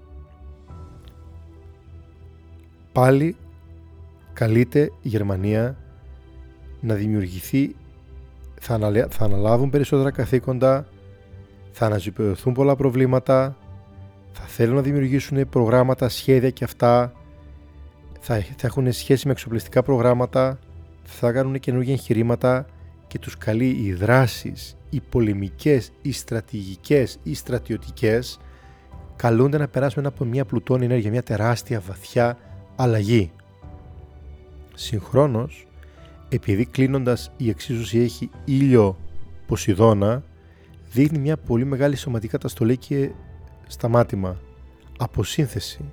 Πάλι 2.92 3.36
καλείται 4.34 4.92
η 5.02 5.08
Γερμανία 5.08 5.78
να 6.80 6.94
δημιουργηθεί, 6.94 7.76
θα, 8.60 9.08
θα 9.10 9.26
αναλάβουν 9.26 9.70
περισσότερα 9.70 10.12
καθήκοντα, 10.12 10.88
θα 11.72 11.86
αναζωπηρωθούν 11.86 12.54
πολλά 12.54 12.76
προβλήματα, 12.76 13.58
θα 14.32 14.44
θέλουν 14.44 14.76
να 14.76 14.82
δημιουργήσουν 14.82 15.50
προγράμματα, 15.50 16.10
σχέδια 16.10 16.50
και 16.50 16.64
αυτά, 16.64 17.14
θα, 18.26 18.42
θα 18.58 18.68
έχουν 18.68 18.92
σχέση 18.92 19.26
με 19.28 19.32
εξοπλιστικά 19.32 19.84
προγράμματα, 19.84 20.60
θα 21.04 21.32
κάνουν 21.32 21.60
καινούργια 21.60 21.94
εγχειρήματα 21.94 22.66
και 23.08 23.20
τους 23.20 23.38
καλεί 23.38 23.70
οι 23.70 23.94
δράσεις, 23.94 24.78
οι 24.90 25.02
πολεμικές, 25.10 25.92
οι 26.02 26.12
στρατηγικές, 26.12 27.20
οι 27.24 27.34
στρατιωτικές 27.34 28.40
καλούνται 29.16 29.58
να 29.58 29.68
περάσουν 29.68 30.06
από 30.06 30.26
μια 30.26 30.46
πλουτόνη 30.46 30.86
ενέργεια, 30.86 31.10
μια 31.10 31.24
τεράστια 31.24 31.80
βαθιά 31.80 32.38
αλλαγή. 32.76 33.32
Συγχρόνως, 34.74 35.68
επειδή 36.30 36.66
κλείνοντας 36.66 37.32
η 37.38 37.50
εξίσωση 37.50 38.00
έχει 38.00 38.30
ήλιο 38.46 38.98
Ποσειδώνα, 39.48 40.24
δείχνει 40.92 41.18
μια 41.18 41.38
πολύ 41.38 41.66
μεγάλη 41.66 41.96
σωματική 41.96 42.32
καταστολή 42.32 42.78
και 42.78 43.12
σταμάτημα, 43.68 44.38
αποσύνθεση 44.98 45.86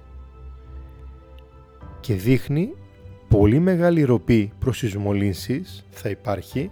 και 2.01 2.15
δείχνει 2.15 2.75
πολύ 3.29 3.59
μεγάλη 3.59 4.03
ροπή 4.03 4.53
προς 4.59 4.83
θα 5.91 6.09
υπάρχει 6.09 6.71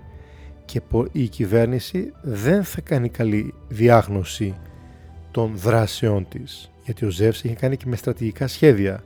και 0.64 0.80
η 1.12 1.28
κυβέρνηση 1.28 2.12
δεν 2.22 2.64
θα 2.64 2.80
κάνει 2.80 3.08
καλή 3.08 3.54
διάγνωση 3.68 4.54
των 5.30 5.52
δράσεών 5.56 6.28
της 6.28 6.70
γιατί 6.84 7.04
ο 7.04 7.10
Ζεύς 7.10 7.44
έχει 7.44 7.54
κάνει 7.54 7.76
και 7.76 7.86
με 7.86 7.96
στρατηγικά 7.96 8.46
σχέδια 8.46 9.04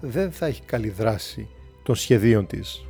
δεν 0.00 0.32
θα 0.32 0.46
έχει 0.46 0.62
καλή 0.62 0.88
δράση 0.88 1.48
των 1.82 1.94
σχεδίων 1.94 2.46
της. 2.46 2.84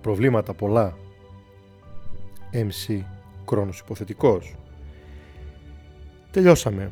Προβλήματα 0.00 0.54
πολλά. 0.54 0.96
MC 2.52 3.00
Κρόνος 3.44 3.78
υποθετικός. 3.78 4.54
Τελειώσαμε. 6.30 6.90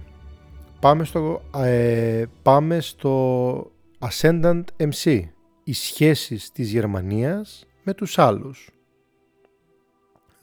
Πάμε 0.80 1.04
στο, 1.04 1.42
ε, 1.56 2.24
πάμε 2.42 2.80
στο 2.80 3.71
Ascendant 4.10 4.64
MC. 4.76 5.22
Οι 5.64 5.72
σχέσεις 5.72 6.52
της 6.52 6.70
Γερμανίας 6.70 7.66
με 7.82 7.94
τους 7.94 8.18
άλλους. 8.18 8.70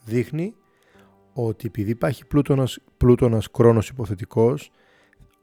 Δείχνει 0.05 0.55
ότι 1.33 1.67
επειδή 1.67 1.91
υπάρχει 1.91 2.25
πλούτονας, 2.25 2.79
πλούτονας 2.97 3.51
Κρόνος 3.51 3.89
υποθετικός, 3.89 4.71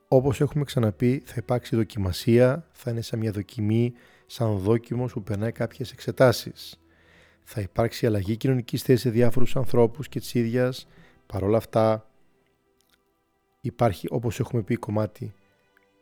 όπως 0.08 0.40
έχουμε 0.40 0.64
ξαναπεί 0.64 1.22
θα 1.26 1.34
υπάρξει 1.36 1.76
δοκιμασία, 1.76 2.68
θα 2.72 2.90
είναι 2.90 3.00
σαν 3.00 3.18
μια 3.18 3.32
δοκιμή, 3.32 3.92
σαν 4.26 4.58
δόκιμος 4.58 5.12
που 5.12 5.22
περνάει 5.22 5.52
κάποιες 5.52 5.92
εξετάσεις. 5.92 6.80
Θα 7.44 7.60
υπάρξει 7.60 8.06
αλλαγή 8.06 8.36
κοινωνικής 8.36 8.82
θέσης 8.82 9.00
σε 9.00 9.10
διάφορους 9.10 9.56
ανθρώπους 9.56 10.08
και 10.08 10.18
της 10.18 10.34
ίδιας. 10.34 10.86
Παρ' 11.26 11.44
όλα 11.44 11.56
αυτά 11.56 12.10
υπάρχει 13.60 14.06
όπως 14.10 14.40
έχουμε 14.40 14.62
πει 14.62 14.74
κομμάτι 14.76 15.34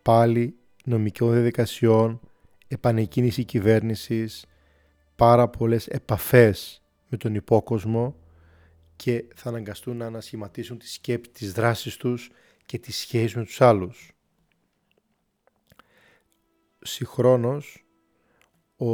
πάλι 0.02 0.58
νομικών 0.84 1.32
διαδικασιών, 1.32 2.20
επανεκκίνηση 2.68 3.44
κυβέρνησης, 3.44 4.44
πάρα 5.16 5.48
πολλές 5.48 5.86
επαφές 5.86 6.82
με 7.08 7.16
τον 7.16 7.34
υπόκοσμο 7.34 8.16
και 8.96 9.24
θα 9.34 9.48
αναγκαστούν 9.48 9.96
να 9.96 10.06
ανασχηματίσουν 10.06 10.78
τις 10.78 10.92
σκέψεις, 10.92 11.32
τις 11.32 11.52
δράσεις 11.52 11.96
τους 11.96 12.30
και 12.66 12.78
τις 12.78 12.96
σχέσεις 12.96 13.34
με 13.34 13.44
τους 13.44 13.60
άλλους. 13.60 14.12
Συγχρόνως, 16.78 17.84
ο, 18.76 18.88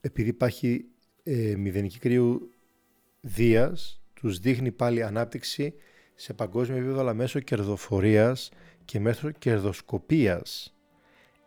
επειδή 0.00 0.28
υπάρχει 0.28 0.84
ε, 1.22 1.54
μηδενική 1.56 1.98
κρύου 1.98 2.52
Δίας, 3.24 4.02
τους 4.14 4.38
δείχνει 4.38 4.72
πάλι 4.72 5.02
ανάπτυξη 5.02 5.74
σε 6.14 6.32
παγκόσμιο 6.32 6.76
επίπεδο 6.76 7.00
αλλά 7.00 7.14
μέσω 7.14 7.40
κερδοφορίας 7.40 8.50
και 8.84 9.00
μέσω 9.00 9.30
κερδοσκοπίας. 9.30 10.71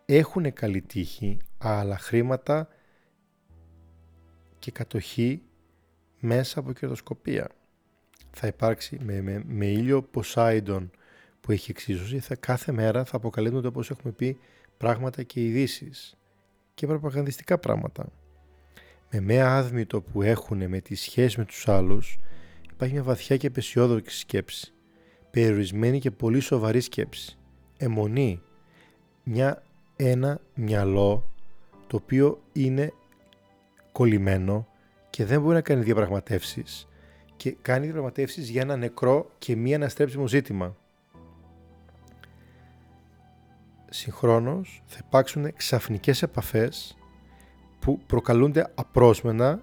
Έχουν 0.08 0.52
καλή 0.52 0.82
τύχη, 0.82 1.38
αλλά 1.58 1.98
χρήματα 1.98 2.68
και 4.58 4.70
κατοχή 4.70 5.42
μέσα 6.20 6.58
από 6.60 6.72
κερδοσκοπία. 6.72 7.48
Θα 8.30 8.46
υπάρξει 8.46 8.98
με, 9.02 9.20
με, 9.20 9.42
με 9.46 9.66
ήλιο 9.66 10.02
Ποσάιντον 10.02 10.90
που 11.40 11.52
έχει 11.52 11.70
εξίσωση, 11.70 12.18
θα, 12.18 12.34
κάθε 12.34 12.72
μέρα 12.72 13.04
θα 13.04 13.16
αποκαλύπτονται 13.16 13.66
όπως 13.66 13.90
έχουμε 13.90 14.12
πει 14.12 14.38
πράγματα 14.76 15.22
και 15.22 15.44
ειδήσεις 15.44 16.16
και 16.74 16.86
προπαγανδιστικά 16.86 17.58
πράγματα. 17.58 18.06
Με 19.10 19.20
μια 19.20 19.56
άδμητο 19.56 20.00
που 20.00 20.22
έχουν 20.22 20.68
με 20.68 20.80
τη 20.80 20.94
σχέση 20.94 21.38
με 21.38 21.44
τους 21.44 21.68
άλλους 21.68 22.18
υπάρχει 22.72 22.94
μια 22.94 23.02
βαθιά 23.02 23.36
και 23.36 23.46
απεσιόδοξη 23.46 24.18
σκέψη, 24.18 24.72
περιορισμένη 25.30 25.98
και 26.00 26.10
πολύ 26.10 26.40
σοβαρή 26.40 26.80
σκέψη, 26.80 27.38
αιμονή, 27.76 28.42
μια, 29.22 29.62
ένα 29.96 30.40
μυαλό 30.54 31.30
το 31.86 31.96
οποίο 31.96 32.42
είναι 32.52 32.92
κολλημένο 33.92 34.66
και 35.10 35.24
δεν 35.24 35.40
μπορεί 35.40 35.54
να 35.54 35.60
κάνει 35.60 35.82
διαπραγματεύσεις 35.82 36.88
και 37.36 37.56
κάνει 37.62 37.84
διαπραγματεύσεις 37.84 38.48
για 38.48 38.60
ένα 38.60 38.76
νεκρό 38.76 39.30
και 39.38 39.56
μη 39.56 39.74
αναστρέψιμο 39.74 40.26
ζήτημα. 40.26 40.76
Συγχρόνως 43.90 44.82
θα 44.86 44.98
υπάρξουν 45.06 45.54
ξαφνικές 45.56 46.22
επαφές 46.22 46.96
που 47.78 47.98
προκαλούνται 48.06 48.72
απρόσμενα 48.74 49.62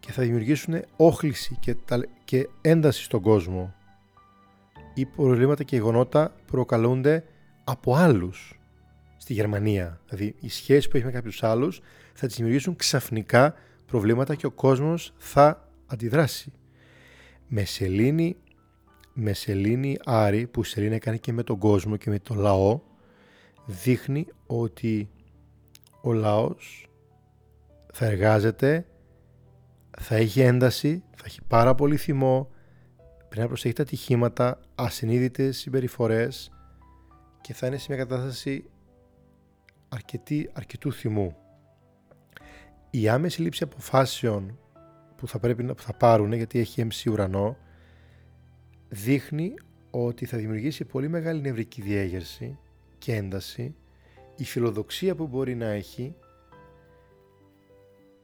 και 0.00 0.12
θα 0.12 0.22
δημιουργήσουν 0.22 0.82
όχληση 0.96 1.56
και, 1.60 1.76
και 2.24 2.48
ένταση 2.60 3.02
στον 3.02 3.20
κόσμο. 3.20 3.74
Ή 4.94 5.06
προβλήματα 5.06 5.62
και 5.62 5.76
γεγονότα 5.76 6.34
προκαλούνται 6.46 7.24
από 7.64 7.94
άλλους 7.94 8.60
στη 9.26 9.34
Γερμανία. 9.34 10.00
Δηλαδή 10.08 10.34
οι 10.40 10.48
σχέσεις 10.48 10.88
που 10.88 10.96
έχει 10.96 11.06
με 11.06 11.12
κάποιους 11.12 11.42
άλλους 11.42 11.80
θα 12.14 12.26
τις 12.26 12.36
δημιουργήσουν 12.36 12.76
ξαφνικά 12.76 13.54
προβλήματα 13.86 14.34
και 14.34 14.46
ο 14.46 14.50
κόσμος 14.50 15.12
θα 15.16 15.68
αντιδράσει. 15.86 16.52
Με 17.46 17.64
σελήνη, 17.64 18.36
με 19.12 19.32
σελήνη 19.32 19.96
Άρη 20.04 20.46
που 20.46 20.62
σελήνη 20.62 20.98
κάνει 20.98 21.18
και 21.18 21.32
με 21.32 21.42
τον 21.42 21.58
κόσμο 21.58 21.96
και 21.96 22.10
με 22.10 22.18
το 22.18 22.34
λαό 22.34 22.80
δείχνει 23.66 24.26
ότι 24.46 25.10
ο 26.00 26.12
λαός 26.12 26.88
θα 27.92 28.06
εργάζεται, 28.06 28.86
θα 29.98 30.14
έχει 30.14 30.40
ένταση, 30.40 31.02
θα 31.16 31.24
έχει 31.26 31.40
πάρα 31.46 31.74
πολύ 31.74 31.96
θυμό, 31.96 32.50
πρέπει 33.18 33.40
να 33.40 33.46
προσέχει 33.46 33.74
τα 33.74 33.82
ατυχήματα, 33.82 34.60
ασυνείδητες 34.74 35.56
συμπεριφορές 35.56 36.50
και 37.40 37.54
θα 37.54 37.66
είναι 37.66 37.76
σε 37.76 37.86
μια 37.88 38.04
κατάσταση 38.04 38.70
αρκετή, 39.88 40.50
αρκετού 40.52 40.92
θυμού. 40.92 41.36
Η 42.90 43.08
άμεση 43.08 43.42
λήψη 43.42 43.62
αποφάσεων 43.62 44.58
που 45.16 45.28
θα 45.28 45.38
πρέπει 45.38 45.62
να 45.62 45.74
θα 45.76 45.92
πάρουν 45.92 46.32
γιατί 46.32 46.58
έχει 46.58 46.80
έμψη 46.80 47.10
ουρανό 47.10 47.56
δείχνει 48.88 49.54
ότι 49.90 50.26
θα 50.26 50.36
δημιουργήσει 50.36 50.84
πολύ 50.84 51.08
μεγάλη 51.08 51.40
νευρική 51.40 51.82
διέγερση 51.82 52.58
και 52.98 53.14
ένταση 53.14 53.74
η 54.36 54.44
φιλοδοξία 54.44 55.14
που 55.14 55.26
μπορεί 55.26 55.54
να 55.54 55.66
έχει 55.66 56.14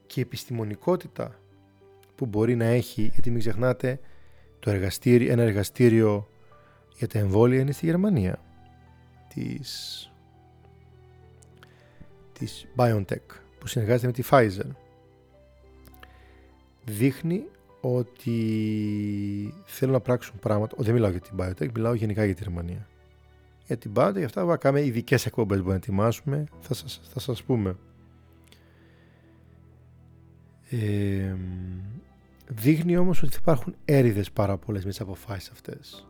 και 0.06 0.20
η 0.20 0.22
επιστημονικότητα 0.22 1.40
που 2.14 2.26
μπορεί 2.26 2.56
να 2.56 2.64
έχει 2.64 3.02
γιατί 3.02 3.30
μην 3.30 3.40
ξεχνάτε 3.40 4.00
το 4.58 4.70
εργαστήριο, 4.70 5.32
ένα 5.32 5.42
εργαστήριο 5.42 6.28
για 6.96 7.06
τα 7.06 7.18
εμβόλια 7.18 7.60
είναι 7.60 7.72
στη 7.72 7.86
Γερμανία 7.86 8.38
της, 9.34 10.11
της 12.42 12.66
BioNTech 12.76 13.40
που 13.58 13.66
συνεργάζεται 13.66 14.06
με 14.06 14.12
τη 14.12 14.22
Pfizer 14.30 14.70
δείχνει 16.84 17.44
ότι 17.80 19.54
θέλουν 19.64 19.92
να 19.92 20.00
πράξουν 20.00 20.38
πράγματα. 20.38 20.76
Δεν 20.78 20.94
μιλάω 20.94 21.10
για 21.10 21.20
την 21.20 21.36
BioNTech, 21.40 21.72
μιλάω 21.74 21.94
γενικά 21.94 22.24
για 22.24 22.34
τη 22.34 22.42
Γερμανία. 22.42 22.86
Για 23.66 23.76
την 23.76 23.92
BioNTech, 23.94 24.16
για 24.16 24.24
αυτά 24.24 24.46
θα 24.46 24.56
κάνουμε 24.56 24.84
ειδικές 24.84 25.26
εκπομπές 25.26 25.60
που 25.60 25.68
να 25.68 25.74
ετοιμάσουμε, 25.74 26.44
θα 26.60 26.74
σας, 26.74 27.00
θα 27.12 27.20
σας 27.20 27.42
πούμε. 27.42 27.76
Ε, 30.70 31.34
δείχνει 32.48 32.96
όμως 32.96 33.22
ότι 33.22 33.32
θα 33.32 33.38
υπάρχουν 33.40 33.74
έρηδες 33.84 34.30
πάρα 34.30 34.56
πολλές 34.56 34.84
με 34.84 34.90
τις 34.90 35.00
αποφάσεις 35.00 35.50
αυτές. 35.50 36.08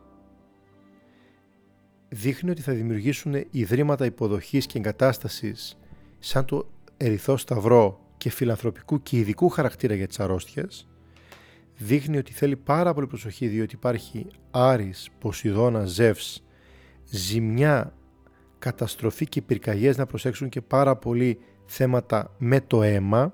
Δείχνει 2.09 2.49
ότι 2.49 2.61
θα 2.61 2.73
δημιουργήσουν 2.73 3.45
ιδρύματα 3.51 4.05
υποδοχής 4.05 4.65
και 4.65 4.77
εγκατάστασης 4.77 5.77
σαν 6.25 6.45
το 6.45 6.67
Ερυθρό 6.97 7.37
Σταυρό 7.37 7.99
και 8.17 8.29
φιλανθρωπικού 8.29 9.01
και 9.03 9.17
ειδικού 9.17 9.49
χαρακτήρα 9.49 9.95
για 9.95 10.07
τις 10.07 10.19
αρρώστιες, 10.19 10.87
δείχνει 11.77 12.17
ότι 12.17 12.33
θέλει 12.33 12.55
πάρα 12.55 12.93
πολύ 12.93 13.07
προσοχή 13.07 13.47
διότι 13.47 13.75
υπάρχει 13.75 14.27
Άρης, 14.51 15.09
Ποσειδώνας, 15.19 15.89
Ζεύς, 15.89 16.43
ζημιά, 17.03 17.93
καταστροφή 18.59 19.27
και 19.27 19.41
πυρκαγιές 19.41 19.97
να 19.97 20.05
προσέξουν 20.05 20.49
και 20.49 20.61
πάρα 20.61 20.95
πολύ 20.95 21.39
θέματα 21.65 22.35
με 22.37 22.61
το 22.61 22.83
αίμα. 22.83 23.33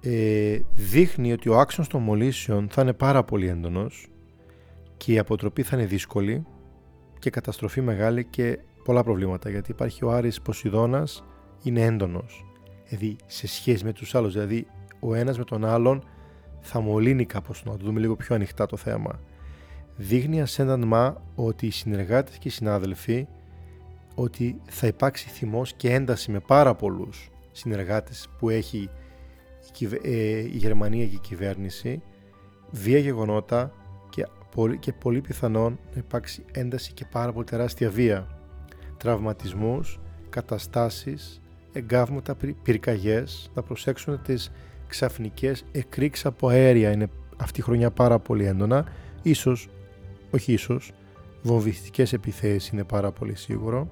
Ε, 0.00 0.60
δείχνει 0.72 1.32
ότι 1.32 1.48
ο 1.48 1.58
άξονας 1.58 1.88
των 1.88 2.02
μολύσεων 2.02 2.68
θα 2.70 2.82
είναι 2.82 2.92
πάρα 2.92 3.24
πολύ 3.24 3.48
έντονος 3.48 4.08
και 4.96 5.12
η 5.12 5.18
αποτροπή 5.18 5.62
θα 5.62 5.76
είναι 5.76 5.86
δύσκολη 5.86 6.46
και 7.18 7.30
καταστροφή 7.30 7.80
μεγάλη 7.80 8.24
και 8.24 8.58
πολλά 8.90 9.02
προβλήματα 9.02 9.50
γιατί 9.50 9.70
υπάρχει 9.70 10.04
ο 10.04 10.10
Άρης 10.10 10.40
Ποσειδώνας 10.40 11.24
είναι 11.62 11.84
έντονος. 11.84 12.44
Δηλαδή 12.88 13.16
σε 13.26 13.46
σχέση 13.46 13.84
με 13.84 13.92
τους 13.92 14.14
άλλους 14.14 14.32
δηλαδή 14.32 14.66
ο 15.00 15.14
ένας 15.14 15.38
με 15.38 15.44
τον 15.44 15.64
άλλον 15.64 16.04
θα 16.60 16.80
μολύνει 16.80 17.24
κάπως 17.24 17.64
να 17.64 17.76
το 17.76 17.84
δούμε 17.84 18.00
λίγο 18.00 18.16
πιο 18.16 18.34
ανοιχτά 18.34 18.66
το 18.66 18.76
θέμα. 18.76 19.20
Δείχνει 19.96 20.40
ασέντανμα 20.40 21.22
ότι 21.34 21.66
οι 21.66 21.70
συνεργάτες 21.70 22.38
και 22.38 22.48
οι 22.48 22.50
συνάδελφοι 22.50 23.26
ότι 24.14 24.60
θα 24.64 24.86
υπάρξει 24.86 25.28
θυμός 25.28 25.72
και 25.72 25.92
ένταση 25.92 26.30
με 26.30 26.40
πάρα 26.40 26.74
πολλούς 26.74 27.30
συνεργάτες 27.52 28.28
που 28.38 28.50
έχει 28.50 28.90
η, 29.78 29.88
ε, 30.02 30.38
η 30.38 30.56
Γερμανία 30.56 31.06
και 31.06 31.14
η 31.14 31.20
κυβέρνηση 31.22 32.02
βία 32.70 32.98
γεγονότα 32.98 33.72
και 34.10 34.26
πολύ, 34.54 34.78
και 34.78 34.92
πολύ 34.92 35.20
πιθανόν 35.20 35.78
να 35.92 35.98
υπάρξει 35.98 36.44
ένταση 36.52 36.92
και 36.92 37.04
πάρα 37.10 37.32
πολύ 37.32 37.44
τεράστια 37.44 37.90
βία 37.90 38.39
τραυματισμούς, 39.00 39.98
καταστάσεις, 40.30 41.40
εγκάβματα, 41.72 42.36
πυρκαγιές, 42.62 43.50
να 43.54 43.62
προσέξουν 43.62 44.22
τις 44.22 44.50
ξαφνικές 44.86 45.64
εκρήξεις 45.72 46.26
από 46.26 46.48
αέρια. 46.48 46.90
Είναι 46.90 47.08
αυτή 47.36 47.60
η 47.60 47.62
χρονιά 47.62 47.90
πάρα 47.90 48.18
πολύ 48.18 48.44
έντονα, 48.44 48.86
ίσως, 49.22 49.68
όχι 50.30 50.52
ίσως, 50.52 50.92
βομβιστικές 51.42 52.12
επιθέσεις 52.12 52.68
είναι 52.68 52.84
πάρα 52.84 53.10
πολύ 53.10 53.34
σίγουρο. 53.34 53.88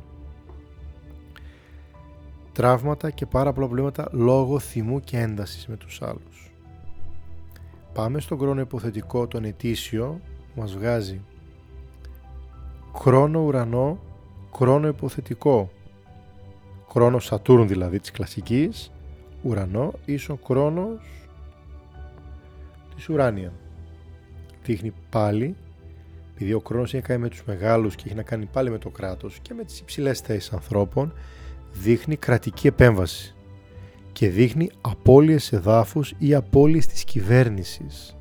Τραύματα 2.52 3.10
και 3.10 3.26
πάρα 3.26 3.52
πολλά 3.52 3.66
προβλήματα 3.66 4.08
λόγω 4.12 4.58
θυμού 4.58 5.00
και 5.00 5.18
έντασης 5.18 5.66
με 5.66 5.76
τους 5.76 6.02
άλλους. 6.02 6.52
Πάμε 7.92 8.20
στον 8.20 8.38
χρόνο 8.38 8.60
υποθετικό 8.60 9.26
τον 9.26 9.44
ετήσιο. 9.44 10.20
Μας 10.54 10.74
βγάζει. 10.74 11.20
Χρόνο 12.94 13.40
ουρανό, 13.40 13.98
χρόνο 14.54 14.88
υποθετικό. 14.88 15.70
Χρόνο 16.88 17.18
Σατούρν 17.18 17.68
δηλαδή 17.68 18.00
της 18.00 18.10
κλασικής, 18.10 18.92
ουρανό 19.42 19.92
ίσο 20.04 20.38
χρόνος 20.44 21.00
της 22.94 23.08
ουράνια. 23.08 23.52
Δείχνει 24.64 24.92
πάλι, 25.10 25.56
επειδή 26.34 26.52
ο 26.52 26.62
χρόνος 26.66 26.94
έχει 26.94 27.02
να 27.02 27.08
κάνει 27.08 27.20
με 27.20 27.28
τους 27.28 27.44
μεγάλους 27.44 27.94
και 27.94 28.02
έχει 28.06 28.14
να 28.14 28.22
κάνει 28.22 28.46
πάλι 28.46 28.70
με 28.70 28.78
το 28.78 28.90
κράτος 28.90 29.38
και 29.42 29.54
με 29.54 29.64
τις 29.64 29.80
υψηλές 29.80 30.20
θέσεις 30.20 30.52
ανθρώπων, 30.52 31.12
δείχνει 31.72 32.16
κρατική 32.16 32.66
επέμβαση 32.66 33.34
και 34.12 34.28
δείχνει 34.28 34.70
απώλειες 34.80 35.52
εδάφους 35.52 36.14
ή 36.18 36.34
απώλειες 36.34 36.86
της 36.86 37.04
κυβέρνησης. 37.04 38.16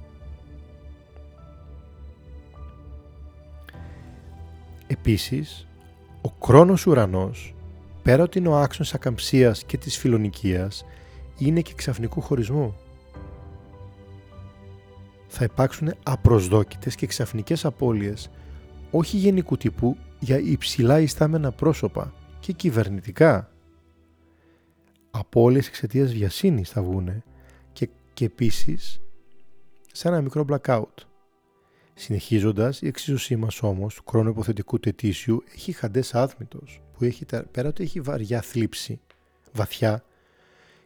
Επίσης, 4.88 5.67
ο 6.28 6.32
κρόνος 6.32 6.86
ουρανός, 6.86 7.56
πέρα 8.04 8.24
ότι 8.24 8.40
είναι 8.40 8.48
ο 8.48 8.58
άξονας 8.58 8.94
ακαμψίας 8.94 9.64
και 9.64 9.78
της 9.78 9.98
φιλονικίας, 9.98 10.86
είναι 11.38 11.62
και 11.62 11.74
ξαφνικού 11.74 12.22
χωρισμού. 12.22 12.76
Θα 15.28 15.44
υπάρξουν 15.44 15.94
απροσδόκητες 16.04 16.96
και 16.96 17.06
ξαφνικές 17.06 17.66
απώλειες, 17.66 18.30
όχι 18.92 19.18
γενικού 19.18 19.58
τύπου, 19.58 19.98
για 20.20 20.38
υψηλά 20.38 21.00
ιστάμενα 21.00 21.52
πρόσωπα 21.52 22.14
και 22.40 22.54
κυβερνητικά. 22.54 23.52
Απώλειες 25.12 25.68
εξαιτίας 25.68 26.14
βιασύνης 26.14 26.70
θα 26.70 26.82
βγούνε 26.82 27.24
και, 27.74 27.90
και 28.14 28.26
επίσης 28.26 29.02
σε 29.92 30.08
ένα 30.08 30.22
μικρό 30.22 30.46
blackout. 30.50 31.07
Συνεχίζοντας, 32.00 32.82
η 32.82 32.88
εξίσωσή 32.88 33.36
μας 33.36 33.62
όμως 33.64 33.96
του 33.96 34.04
χρόνου 34.08 34.30
υποθετικού 34.30 34.80
τετήσιου 34.80 35.44
έχει 35.54 35.72
χαντές 35.72 36.14
άθμητος, 36.16 36.82
που 36.94 37.04
έχει, 37.04 37.26
πέρα 37.52 37.68
ότι 37.68 37.84
έχει 37.84 38.02
βαριά 38.02 38.42
θλίψη, 38.42 39.00
βαθιά 39.52 40.04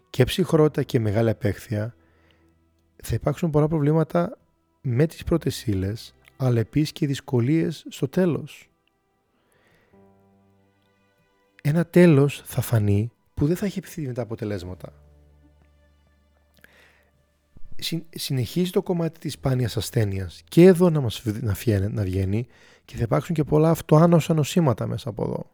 και 0.09 0.23
ψυχρότητα 0.23 0.83
και 0.83 0.99
μεγάλη 0.99 1.29
απέχθεια, 1.29 1.95
θα 3.03 3.15
υπάρξουν 3.15 3.49
πολλά 3.49 3.67
προβλήματα 3.67 4.37
με 4.81 5.05
τις 5.05 5.23
πρώτες 5.23 5.65
ύλες, 5.65 6.15
αλλά 6.37 6.59
επίσης 6.59 6.91
και 6.91 7.07
δυσκολίες 7.07 7.85
στο 7.89 8.07
τέλος. 8.07 8.69
Ένα 11.61 11.85
τέλος 11.85 12.41
θα 12.45 12.61
φανεί 12.61 13.11
που 13.33 13.45
δεν 13.45 13.55
θα 13.55 13.65
έχει 13.65 13.79
επιθυμεί 13.79 14.13
τα 14.13 14.21
αποτελέσματα 14.21 15.00
συνεχίζει 18.09 18.71
το 18.71 18.83
κομμάτι 18.83 19.19
της 19.19 19.33
σπάνιας 19.33 19.77
ασθένειας 19.77 20.41
και 20.49 20.63
εδώ 20.63 20.89
να 20.89 21.01
μας 21.01 21.23
να, 21.25 21.55
να 21.89 22.03
βγαίνει 22.03 22.47
και 22.85 22.95
θα 22.95 23.01
υπάρξουν 23.03 23.35
και 23.35 23.43
πολλά 23.43 23.69
αυτοάνοσα 23.69 24.33
νοσήματα 24.33 24.87
μέσα 24.87 25.09
από 25.09 25.23
εδώ. 25.23 25.51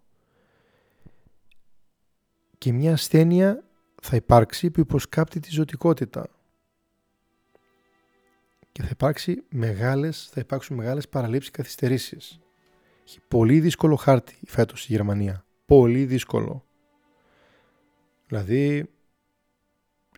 Και 2.57 2.73
μια 2.73 2.93
ασθένεια 2.93 3.63
θα 4.01 4.15
υπάρξει 4.15 4.71
που 4.71 4.79
υποσκάπτει 4.79 5.39
τη 5.39 5.51
ζωτικότητα. 5.51 6.27
Και 8.71 8.81
θα, 8.81 8.89
υπάρξει 8.91 9.43
μεγάλες, 9.49 10.29
θα 10.31 10.39
υπάρξουν 10.39 10.75
μεγάλες 10.75 11.09
παραλήψεις 11.09 11.51
καθυστερήσεις. 11.51 12.39
Έχει 13.05 13.19
πολύ 13.27 13.59
δύσκολο 13.59 13.95
χάρτη 13.95 14.37
φέτος 14.45 14.83
η 14.89 14.91
Γερμανία. 14.91 15.45
Πολύ 15.65 16.05
δύσκολο. 16.05 16.65
Δηλαδή, 18.27 18.89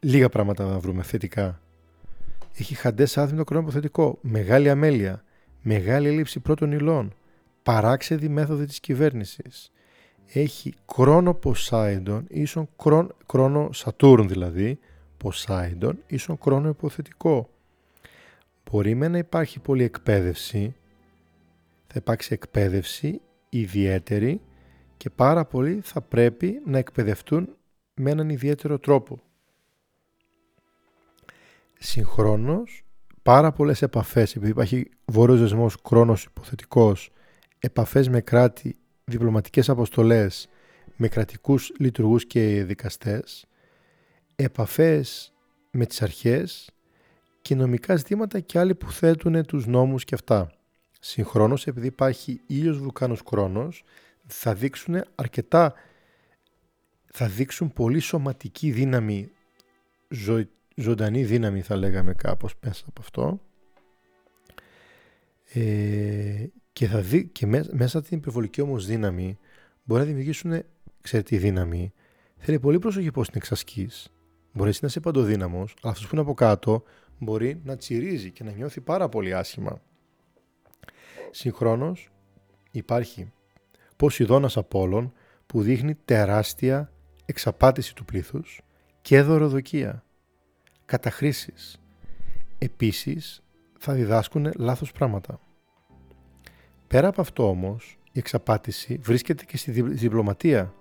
λίγα 0.01 0.29
πράγματα 0.29 0.67
θα 0.67 0.79
βρούμε 0.79 1.03
θετικά 1.03 1.61
έχει 2.59 2.75
χαντές 2.75 3.17
άθμητο 3.17 3.43
κρόνο 3.43 3.61
υποθετικό, 3.61 4.17
μεγάλη 4.21 4.69
αμέλεια, 4.69 5.23
μεγάλη 5.61 6.07
έλλειψη 6.07 6.39
πρώτων 6.39 6.71
υλών, 6.71 7.13
παράξεδη 7.63 8.29
μέθοδη 8.29 8.65
της 8.65 8.79
κυβέρνησης. 8.79 9.71
Έχει 10.33 10.73
κρόνο 10.85 11.33
Ποσάιντον 11.33 12.25
ίσον 12.29 12.69
κρόνο 13.25 13.69
Σατούρν 13.71 14.27
δηλαδή, 14.27 14.79
Ποσάιντον 15.17 15.99
ίσον 16.07 16.37
κρόνο 16.37 16.69
υποθετικό. 16.69 17.49
Μπορεί 18.71 18.95
με 18.95 19.07
να 19.07 19.17
υπάρχει 19.17 19.59
πολλή 19.59 19.83
εκπαίδευση, 19.83 20.75
θα 21.87 21.93
υπάρξει 21.95 22.33
εκπαίδευση 22.33 23.21
ιδιαίτερη 23.49 24.41
και 24.97 25.09
πάρα 25.09 25.45
πολλοί 25.45 25.79
θα 25.83 26.01
πρέπει 26.01 26.61
να 26.65 26.77
εκπαιδευτούν 26.77 27.55
με 27.93 28.11
έναν 28.11 28.29
ιδιαίτερο 28.29 28.79
τρόπο. 28.79 29.21
Συγχρόνως, 31.81 32.83
πάρα 33.21 33.51
πολλές 33.51 33.81
επαφές, 33.81 34.35
επειδή 34.35 34.51
υπάρχει 34.51 34.89
βόρειος 35.05 35.39
δεσμός 35.39 35.77
χρόνος 35.85 36.23
υποθετικός, 36.23 37.11
επαφές 37.59 38.09
με 38.09 38.21
κράτη, 38.21 38.75
διπλωματικές 39.03 39.69
αποστολές, 39.69 40.49
με 40.95 41.07
κρατικούς 41.07 41.71
λειτουργούς 41.79 42.25
και 42.25 42.63
δικαστές, 42.63 43.45
επαφές 44.35 45.33
με 45.71 45.85
τις 45.85 46.01
αρχές 46.01 46.71
και 47.41 47.55
νομικά 47.55 47.95
ζητήματα 47.95 48.39
και 48.39 48.59
άλλοι 48.59 48.75
που 48.75 48.91
θέτουν 48.91 49.45
τους 49.45 49.67
νόμους 49.67 50.03
και 50.03 50.15
αυτά. 50.15 50.51
Συγχρόνως, 50.99 51.67
επειδή 51.67 51.87
υπάρχει 51.87 52.41
ήλιος 52.47 52.77
βουλκάνος 52.77 53.21
χρόνος, 53.27 53.83
θα 54.27 54.53
δείξουν 54.53 55.03
αρκετά, 55.15 55.73
θα 57.05 57.27
δείξουν 57.27 57.73
πολύ 57.73 57.99
σωματική 57.99 58.71
δύναμη 58.71 59.31
ζωντανή 60.81 61.23
δύναμη 61.23 61.61
θα 61.61 61.75
λέγαμε 61.75 62.13
κάπως 62.13 62.53
μέσα 62.61 62.85
από 62.87 63.01
αυτό. 63.01 63.41
Ε, 65.53 66.45
και, 66.73 66.87
θα 66.87 67.01
δει, 67.01 67.27
και 67.27 67.45
μέσα 67.71 67.97
από 67.97 68.07
την 68.07 68.17
υπερβολική 68.17 68.61
όμως 68.61 68.85
δύναμη 68.85 69.37
μπορεί 69.83 70.01
να 70.01 70.07
δημιουργήσουν 70.07 70.63
ξέρετε 71.01 71.29
τη 71.29 71.37
δύναμη 71.37 71.93
θέλει 72.37 72.59
πολύ 72.59 72.79
προσοχή 72.79 73.11
πώς 73.11 73.27
την 73.27 73.37
εξασκείς 73.37 74.13
μπορεί 74.53 74.71
να 74.81 74.87
είσαι 74.87 74.99
παντοδύναμος 74.99 75.75
αλλά 75.81 75.91
αυτός 75.91 76.07
που 76.07 76.15
είναι 76.15 76.23
από 76.23 76.33
κάτω 76.33 76.83
μπορεί 77.19 77.61
να 77.63 77.77
τσιρίζει 77.77 78.31
και 78.31 78.43
να 78.43 78.51
νιώθει 78.51 78.81
πάρα 78.81 79.09
πολύ 79.09 79.33
άσχημα. 79.33 79.81
Συγχρόνως 81.31 82.09
υπάρχει 82.71 83.31
Ποσειδώνας 83.95 84.57
Απόλλων 84.57 85.13
που 85.45 85.61
δείχνει 85.61 85.95
τεράστια 86.05 86.91
εξαπάτηση 87.25 87.95
του 87.95 88.05
πλήθους 88.05 88.61
και 89.01 89.21
δωροδοκία 89.21 90.03
καταχρήσεις. 90.89 91.81
Επίσης, 92.57 93.41
θα 93.79 93.93
διδάσκουν 93.93 94.51
λάθος 94.57 94.91
πράγματα. 94.91 95.39
Πέρα 96.87 97.07
από 97.07 97.21
αυτό 97.21 97.49
όμως, 97.49 97.97
η 98.11 98.19
εξαπάτηση 98.19 98.99
βρίσκεται 99.01 99.43
και 99.45 99.57
στη 99.57 99.81
διπλωματία. 99.81 100.73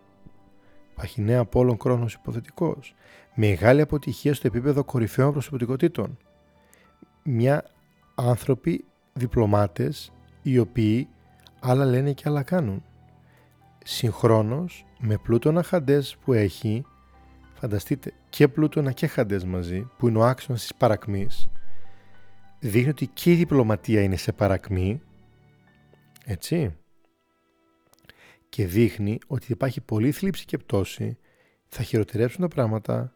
Υπάρχει 0.92 1.20
νέα 1.20 1.40
από 1.40 1.58
όλων 1.58 1.78
χρόνος 1.80 2.14
υποθετικός. 2.14 2.94
Μεγάλη 3.34 3.80
αποτυχία 3.80 4.34
στο 4.34 4.46
επίπεδο 4.46 4.84
κορυφαίων 4.84 5.32
προσωπικότητων. 5.32 6.18
Μια 7.22 7.64
άνθρωποι 8.14 8.84
διπλωμάτες 9.12 10.12
οι 10.42 10.58
οποίοι 10.58 11.08
άλλα 11.60 11.84
λένε 11.84 12.12
και 12.12 12.24
άλλα 12.26 12.42
κάνουν. 12.42 12.82
Συγχρόνως 13.84 14.86
με 15.00 15.16
πλούτονα 15.16 15.62
χαντές 15.62 16.16
που 16.24 16.32
έχει 16.32 16.84
Φανταστείτε 17.60 18.12
και 18.28 18.48
πλούτονα 18.48 18.92
και 18.92 19.06
χαντές 19.06 19.44
μαζί, 19.44 19.90
που 19.96 20.08
είναι 20.08 20.18
ο 20.18 20.24
άξονας 20.24 20.60
της 20.60 20.74
παρακμής, 20.74 21.48
δείχνει 22.58 22.88
ότι 22.88 23.06
και 23.06 23.32
η 23.32 23.34
διπλωματία 23.34 24.02
είναι 24.02 24.16
σε 24.16 24.32
παρακμή, 24.32 25.02
έτσι, 26.24 26.76
και 28.48 28.66
δείχνει 28.66 29.18
ότι 29.26 29.52
υπάρχει 29.52 29.80
πολλή 29.80 30.12
θλίψη 30.12 30.44
και 30.44 30.58
πτώση, 30.58 31.18
θα 31.66 31.82
χειροτερέψουν 31.82 32.40
τα 32.40 32.48
πράγματα, 32.48 33.12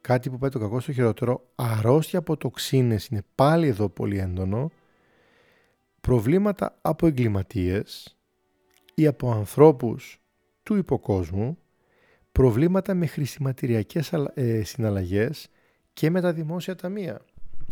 κάτι 0.00 0.30
που 0.30 0.38
πάει 0.38 0.50
το 0.50 0.58
κακό 0.58 0.80
στο 0.80 0.92
χειρότερο, 0.92 1.48
αρρώστια 1.54 2.18
από 2.18 2.36
τοξίνες 2.36 3.06
είναι 3.06 3.22
πάλι 3.34 3.66
εδώ 3.66 3.88
πολύ 3.88 4.18
έντονο, 4.18 4.70
προβλήματα 6.00 6.78
από 6.82 7.06
εγκληματίες 7.06 8.16
ή 8.94 9.06
από 9.06 9.32
ανθρώπους 9.32 10.20
του 10.62 10.76
υποκόσμου, 10.76 11.58
προβλήματα 12.32 12.94
με 12.94 13.06
χρησιματηριακές 13.06 14.12
ε, 14.34 14.62
συναλλαγές 14.64 15.48
και 15.92 16.10
με 16.10 16.20
τα 16.20 16.32
δημόσια 16.32 16.74
ταμεία. 16.74 17.20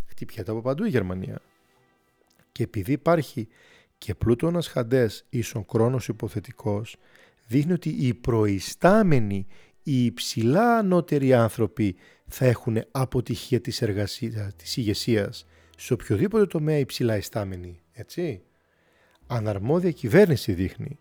Χτυπιέται 0.07 0.51
από 0.51 0.61
παντού 0.61 0.85
η 0.85 0.89
Γερμανία. 0.89 1.41
Και 2.53 2.63
επειδή 2.63 2.93
υπάρχει 2.93 3.49
και 3.99 4.15
πλούτονας 4.15 4.67
χαντές 4.67 5.25
ίσον 5.29 5.67
χρόνος 5.71 6.09
υποθετικός, 6.09 6.97
δείχνει 7.47 7.73
ότι 7.73 7.89
οι 7.89 8.15
προϊστάμενοι, 8.15 9.47
οι 9.83 10.05
υψηλά 10.05 10.77
ανώτεροι 10.79 11.35
άνθρωποι 11.35 11.97
θα 12.27 12.45
έχουν 12.45 12.83
αποτυχία 12.91 13.61
της 13.61 13.83
εργασίας, 13.83 14.57
της 14.57 14.77
ηγεσίας 14.77 15.47
σε 15.77 15.93
οποιοδήποτε 15.93 16.47
τομέα 16.47 16.79
υψηλά 16.79 17.17
ιστάμενοι, 17.17 17.81
έτσι. 17.93 18.43
αναρμόδια 19.27 19.91
κυβέρνηση 19.91 20.53
δείχνει 20.53 20.99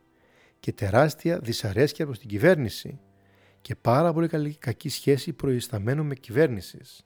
και 0.60 0.72
τεράστια 0.74 1.40
δυσαρέσκεια 1.40 2.06
προς 2.06 2.20
την 2.20 2.30
κυβέρνηση 2.30 3.00
και 3.62 3.76
πάρα 3.76 4.14
πολύ 4.14 4.28
καλή, 4.28 4.56
κακή 4.56 4.90
σχέση 4.90 5.34
προϊσταμένου 5.34 6.06
με 6.06 6.16
κυβέρνησης. 6.16 7.06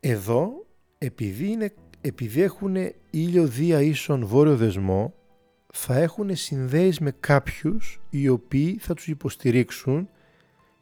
Εδώ, 0.00 0.66
επειδή, 0.98 1.46
είναι, 1.50 1.72
επειδή 2.00 2.42
έχουν 2.42 2.76
ήλιο 3.10 3.46
δία 3.46 3.80
ίσον 3.80 4.26
βόρειο 4.26 4.56
δεσμό, 4.56 5.14
θα 5.72 5.94
έχουν 5.94 6.36
συνδέεις 6.36 6.98
με 6.98 7.10
κάποιους 7.20 8.00
οι 8.10 8.28
οποίοι 8.28 8.78
θα 8.78 8.94
τους 8.94 9.06
υποστηρίξουν 9.08 10.08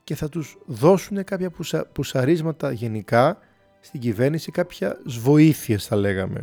και 0.05 0.15
θα 0.15 0.29
τους 0.29 0.59
δώσουν 0.67 1.25
κάποια 1.25 1.51
πουσα, 1.51 1.87
πουσαρίσματα 1.87 2.73
γενικά 2.73 3.39
στην 3.81 4.01
κυβέρνηση, 4.01 4.51
κάποια 4.51 5.01
βοήθειες 5.05 5.87
θα 5.87 5.97
λέγαμε. 5.97 6.41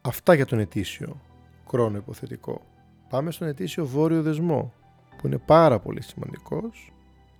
Αυτά 0.00 0.34
για 0.34 0.46
τον 0.46 0.58
ετήσιο 0.58 1.20
χρόνο 1.68 1.96
υποθετικό. 1.96 2.75
Πάμε 3.08 3.30
στον 3.30 3.48
ετήσιο 3.48 3.86
βόρειο 3.86 4.22
δεσμό 4.22 4.72
που 5.18 5.26
είναι 5.26 5.38
πάρα 5.38 5.78
πολύ 5.78 6.02
σημαντικός 6.02 6.92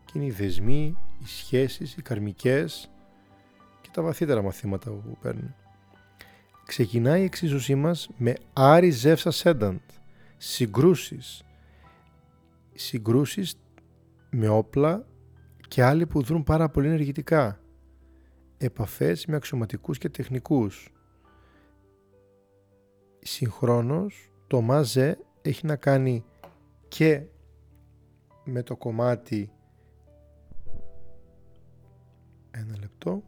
και 0.05 0.13
είναι 0.15 0.25
οι 0.25 0.31
δεσμοί, 0.31 0.97
οι 1.23 1.27
σχέσεις, 1.27 1.97
οι 1.97 2.03
καρμικές 2.03 2.91
και 3.81 3.89
τα 3.93 4.03
βαθύτερα 4.03 4.43
μαθήματα 4.43 4.91
που 4.91 5.17
παίρνουν. 5.21 5.55
Ξεκινάει 6.67 7.21
η 7.21 7.25
εξίσωσή 7.25 7.75
μας 7.75 8.09
με 8.17 8.35
Άρη 8.53 8.91
Ζεύσα 8.91 9.31
Σένταντ, 9.31 9.81
συγκρούσεις. 10.37 11.45
Συγκρούσεις 12.75 13.55
με 14.31 14.49
όπλα 14.49 15.07
και 15.69 15.83
άλλοι 15.83 16.07
που 16.07 16.23
δρούν 16.23 16.43
πάρα 16.43 16.69
πολύ 16.69 16.87
ενεργητικά. 16.87 17.61
Επαφές 18.59 19.27
με 19.27 19.37
αξιωματικούς 19.37 19.99
και 19.99 20.09
τεχνικούς. 20.09 20.93
Συγχρόνως 23.19 24.31
το 24.47 24.61
ΜΑΖΕ 24.61 25.19
έχει 25.49 25.67
να 25.67 25.77
κάνει 25.77 26.25
και 26.89 27.23
με 28.45 28.63
το 28.63 28.77
κομμάτι 28.77 29.51
ένα 32.51 32.77
λεπτό. 32.81 33.23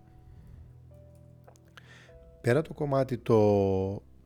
Πέρα 2.41 2.63
το 2.63 2.75
κομμάτι 2.75 3.19
το 3.19 3.39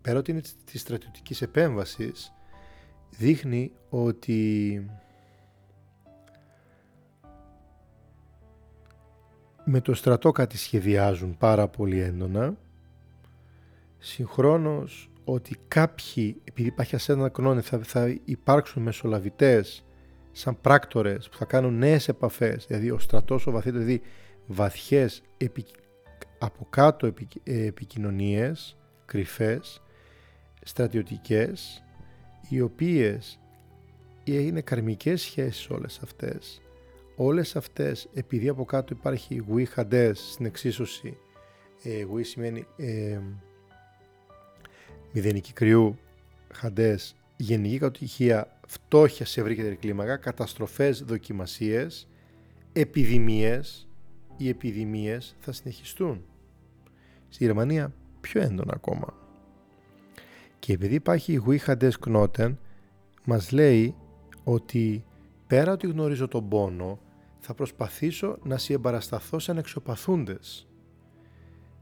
πέρα 0.03 0.19
ότι 0.19 0.31
είναι 0.31 0.43
της 0.65 0.81
στρατιωτικής 0.81 1.43
επέμβασης 1.43 2.33
δείχνει 3.11 3.73
ότι 3.89 4.87
με 9.65 9.81
το 9.81 9.95
στρατό 9.95 10.33
κάτι 10.33 10.59
σχεδιάζουν 10.59 11.37
πάρα 11.37 11.69
πολύ 11.69 12.01
έντονα. 12.01 12.57
Συγχρόνως 13.99 15.12
ότι 15.25 15.57
κάποιοι, 15.69 16.41
επειδή 16.45 16.69
υπάρχει 16.69 16.95
ασένα 16.95 17.29
κρόνη, 17.29 17.61
θα, 17.61 17.79
θα 17.79 18.19
υπάρξουν 18.25 18.83
μεσολαβητές 18.83 19.85
σαν 20.33 20.61
πράκτορες 20.61 21.29
που 21.29 21.37
θα 21.37 21.45
κάνουν 21.45 21.79
νέες 21.79 22.09
επαφές, 22.09 22.65
δηλαδή 22.67 22.91
ο 22.91 22.99
στρατός 22.99 23.47
ο 23.47 23.51
βαθύτερο, 23.51 23.85
δηλαδή 23.85 24.03
βαθιές 24.47 25.23
από 26.39 26.67
κάτω 26.71 27.07
επι, 27.07 27.29
ε, 27.43 27.67
επικοινωνίες, 27.67 28.77
κρυφές, 29.05 29.83
στρατιωτικές, 30.63 31.85
οι 32.49 32.61
οποίες 32.61 33.41
είναι 34.25 34.61
καρμικές 34.61 35.23
σχέσεις 35.23 35.71
όλες 35.71 36.01
αυτές. 36.03 36.61
Όλες 37.17 37.57
αυτές, 37.57 38.09
επειδή 38.15 38.49
από 38.49 38.65
κάτω 38.65 38.95
υπάρχει 38.99 39.45
γουί 39.49 39.65
χαντές 39.65 40.31
στην 40.33 40.47
εξίσωση, 40.47 41.17
ε, 41.83 42.03
γουί 42.03 42.23
σημαίνει 42.23 42.67
ε, 42.77 43.19
μηδενική 45.13 45.53
κρυού, 45.53 45.99
χαντές, 46.53 47.17
γενική 47.37 47.79
κατοικία, 47.79 48.61
φτώχεια 48.67 49.27
σε 49.27 49.41
ευρύτερη 49.41 49.77
κλίμακα, 49.77 50.17
καταστροφές, 50.17 51.03
δοκιμασίες, 51.03 52.09
επιδημίες, 52.73 53.89
οι 54.37 54.49
επιδημίες 54.49 55.37
θα 55.39 55.53
συνεχιστούν. 55.53 56.25
Στη 57.29 57.45
Γερμανία 57.45 57.93
πιο 58.21 58.41
έντονα 58.41 58.73
ακόμα. 58.75 59.15
Και 60.59 60.73
επειδή 60.73 60.95
υπάρχει 60.95 61.43
η 61.49 61.59
Χαντές 61.59 61.99
Knoten, 62.07 62.57
μας 63.25 63.53
λέει 63.53 63.95
ότι 64.45 65.05
πέρα 65.47 65.73
ότι 65.73 65.87
γνωρίζω 65.87 66.29
τον 66.29 66.49
πόνο, 66.49 66.99
θα 67.39 67.55
προσπαθήσω 67.55 68.39
να 68.43 68.59
συεμπαρασταθώ 68.59 69.39
σαν 69.39 69.57
εξωπαθούντες 69.59 70.67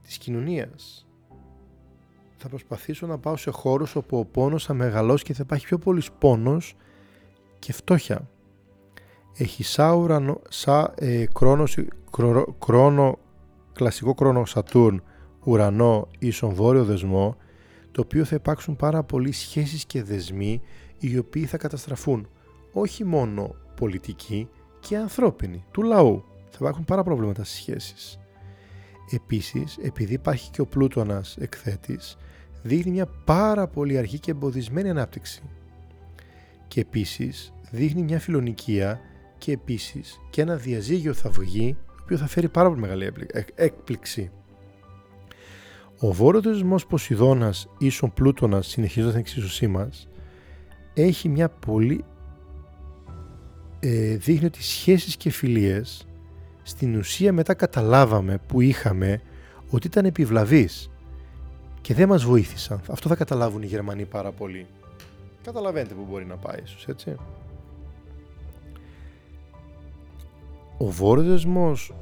της 0.02 0.18
κοινωνίας 0.18 1.09
θα 2.40 2.48
προσπαθήσω 2.48 3.06
να 3.06 3.18
πάω 3.18 3.36
σε 3.36 3.50
χώρους 3.50 3.96
όπου 3.96 4.18
ο 4.18 4.24
πόνος 4.24 4.64
θα 4.64 4.74
μεγαλώσει 4.74 5.24
και 5.24 5.34
θα 5.34 5.42
υπάρχει 5.44 5.66
πιο 5.66 5.78
πολύς 5.78 6.10
πόνος 6.18 6.76
και 7.58 7.72
φτώχεια. 7.72 8.28
Έχει 9.36 9.62
σαν 9.62 9.98
ουρανό, 9.98 10.40
σαν 10.48 10.92
ε, 10.94 11.24
κρόνος, 11.34 11.78
κλασικό 13.72 14.14
κρόνο 14.14 14.44
Σατούρν, 14.44 15.02
ουρανό 15.44 16.08
ίσον 16.18 16.54
βόρειο 16.54 16.84
δεσμό, 16.84 17.36
το 17.92 18.00
οποίο 18.00 18.24
θα 18.24 18.34
υπάρξουν 18.34 18.76
πάρα 18.76 19.02
πολλοί 19.02 19.32
σχέσεις 19.32 19.84
και 19.84 20.02
δεσμοί 20.02 20.60
οι 20.98 21.18
οποίοι 21.18 21.44
θα 21.44 21.56
καταστραφούν. 21.56 22.28
Όχι 22.72 23.04
μόνο 23.04 23.54
πολιτικοί 23.76 24.48
και 24.80 24.96
ανθρώπινοι, 24.96 25.64
του 25.70 25.82
λαού. 25.82 26.24
Θα 26.50 26.58
υπάρχουν 26.60 26.84
πάρα 26.84 27.02
προβλήματα 27.02 27.44
στις 27.44 27.56
σχέσεις. 27.58 28.18
Επίσης, 29.10 29.78
επειδή 29.82 30.14
υπάρχει 30.14 30.50
και 30.50 30.60
ο 30.60 30.66
πλούτονας 30.66 31.36
εκθέτης, 31.36 32.16
δείχνει 32.62 32.90
μια 32.90 33.06
πάρα 33.24 33.66
πολύ 33.66 33.98
αρχή 33.98 34.18
και 34.18 34.30
εμποδισμένη 34.30 34.90
ανάπτυξη. 34.90 35.42
Και 36.68 36.80
επίσης 36.80 37.52
δείχνει 37.70 38.02
μια 38.02 38.18
φιλονικία 38.18 39.00
και 39.38 39.52
επίσης 39.52 40.20
και 40.30 40.42
ένα 40.42 40.56
διαζύγιο 40.56 41.12
θα 41.12 41.30
βγει 41.30 41.76
το 41.86 42.02
οποίο 42.02 42.16
θα 42.16 42.26
φέρει 42.26 42.48
πάρα 42.48 42.68
πολύ 42.68 42.80
μεγάλη 42.80 43.12
έκπληξη. 43.54 44.30
Ο 45.98 46.12
βόρειος 46.12 46.44
δεσμός 46.44 46.86
Ποσειδώνας 46.86 47.68
ίσον 47.78 48.12
Πλούτονας 48.12 48.66
συνεχίζοντας 48.66 49.12
την 49.12 49.20
εξίσωσή 49.20 49.66
μας 49.66 50.08
έχει 50.94 51.28
μια 51.28 51.48
πολύ 51.48 52.04
ε, 53.80 54.16
δείχνει 54.16 54.46
ότι 54.46 54.62
σχέσεις 54.62 55.16
και 55.16 55.30
φιλίες 55.30 56.06
στην 56.62 56.96
ουσία 56.96 57.32
μετά 57.32 57.54
καταλάβαμε 57.54 58.38
που 58.46 58.60
είχαμε 58.60 59.20
ότι 59.70 59.86
ήταν 59.86 60.04
επιβλαβείς 60.04 60.90
και 61.80 61.94
δεν 61.94 62.08
μας 62.08 62.24
βοήθησαν. 62.24 62.80
Αυτό 62.90 63.08
θα 63.08 63.16
καταλάβουν 63.16 63.62
οι 63.62 63.66
Γερμανοί 63.66 64.04
πάρα 64.04 64.30
πολύ. 64.30 64.66
Καταλαβαίνετε 65.44 65.94
που 65.94 66.06
μπορεί 66.10 66.24
να 66.24 66.36
πάει 66.36 66.58
ίσως, 66.64 66.88
έτσι. 66.88 67.16
Ο 70.78 70.90
βόρειος 70.90 71.46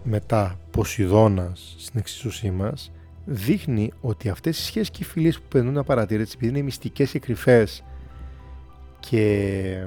μετά 0.04 0.58
Ποσειδώνας 0.70 1.74
στην 1.78 2.00
εξίσωσή 2.00 2.50
μας 2.50 2.92
δείχνει 3.24 3.92
ότι 4.00 4.28
αυτές 4.28 4.58
οι 4.58 4.62
σχέσεις 4.62 4.90
και 4.90 5.02
οι 5.02 5.06
φιλίες 5.06 5.36
που 5.36 5.48
περνούν 5.48 5.74
να 5.74 5.84
παρατηρήσει 5.84 6.32
επειδή 6.36 6.52
είναι 6.52 6.62
μυστικές 6.62 7.10
και 7.10 7.18
κρυφές 7.18 7.84
και 9.00 9.86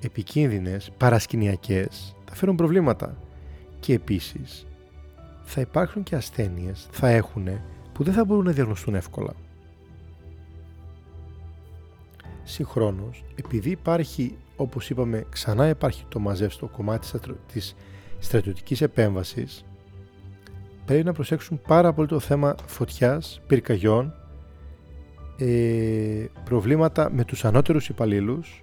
επικίνδυνες, 0.00 0.90
παρασκηνιακές, 0.96 2.16
θα 2.24 2.34
φέρουν 2.34 2.56
προβλήματα. 2.56 3.16
Και 3.80 3.92
επίσης 3.92 4.66
θα 5.42 5.60
υπάρχουν 5.60 6.02
και 6.02 6.16
ασθένειες, 6.16 6.88
θα 6.90 7.08
έχουν 7.08 7.48
που 7.92 8.02
δεν 8.02 8.14
θα 8.14 8.24
μπορούν 8.24 8.44
να 8.44 8.52
διαγνωστούν 8.52 8.94
εύκολα. 8.94 9.32
Συγχρόνως, 12.44 13.24
επειδή 13.34 13.70
υπάρχει, 13.70 14.36
όπως 14.56 14.90
είπαμε, 14.90 15.26
ξανά 15.30 15.68
υπάρχει 15.68 16.04
το 16.08 16.18
μαζεύστο 16.18 16.66
κομμάτι 16.66 17.08
της 17.52 17.74
στρατιωτικής 18.18 18.80
επέμβασης, 18.80 19.64
πρέπει 20.84 21.04
να 21.04 21.12
προσέξουν 21.12 21.60
πάρα 21.66 21.92
πολύ 21.92 22.08
το 22.08 22.18
θέμα 22.18 22.54
φωτιάς, 22.66 23.40
πυρκαγιών, 23.46 24.14
ε, 25.36 26.26
προβλήματα 26.44 27.10
με 27.12 27.24
τους 27.24 27.44
ανώτερους 27.44 27.88
υπαλλήλους 27.88 28.62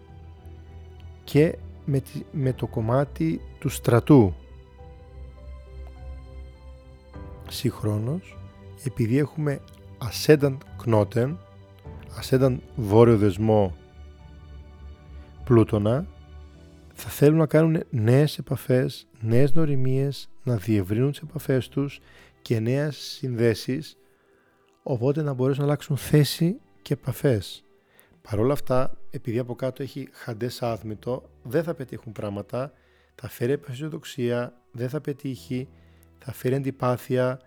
και 1.23 1.57
με, 1.85 2.01
με 2.31 2.53
το 2.53 2.67
κομμάτι 2.67 3.41
του 3.59 3.69
στρατού. 3.69 4.33
Συγχρόνως, 7.49 8.38
επειδή 8.83 9.17
έχουμε 9.17 9.61
ασένταν 9.97 10.57
κνότεν, 10.77 11.39
ασένταν 12.17 12.61
βόρειο 12.75 13.17
δεσμό 13.17 13.75
πλούτονα, 15.43 16.07
θα 16.93 17.09
θέλουν 17.09 17.37
να 17.37 17.45
κάνουν 17.45 17.83
νέες 17.89 18.37
επαφές, 18.37 19.07
νέες 19.19 19.53
νοριμίες, 19.53 20.29
να 20.43 20.55
διευρύνουν 20.55 21.11
τις 21.11 21.19
επαφές 21.19 21.67
τους 21.67 21.99
και 22.41 22.59
νέες 22.59 22.97
συνδέσεις, 22.97 23.97
οπότε 24.83 25.21
να 25.21 25.33
μπορέσουν 25.33 25.61
να 25.61 25.67
αλλάξουν 25.67 25.97
θέση 25.97 26.59
και 26.81 26.93
επαφές. 26.93 27.63
Παρ' 28.21 28.39
όλα 28.39 28.53
αυτά, 28.53 28.97
επειδή 29.09 29.39
από 29.39 29.55
κάτω 29.55 29.83
έχει 29.83 30.09
χαντές 30.11 30.61
άθμητο, 30.61 31.29
δεν 31.43 31.63
θα 31.63 31.73
πετύχουν 31.73 32.11
πράγματα, 32.11 32.73
θα 33.15 33.29
φέρει 33.29 33.51
επασιοδοξία, 33.51 34.53
δεν 34.71 34.89
θα 34.89 35.01
πετύχει, 35.01 35.67
θα 36.17 36.33
φέρει 36.33 36.55
αντιπάθεια, 36.55 37.39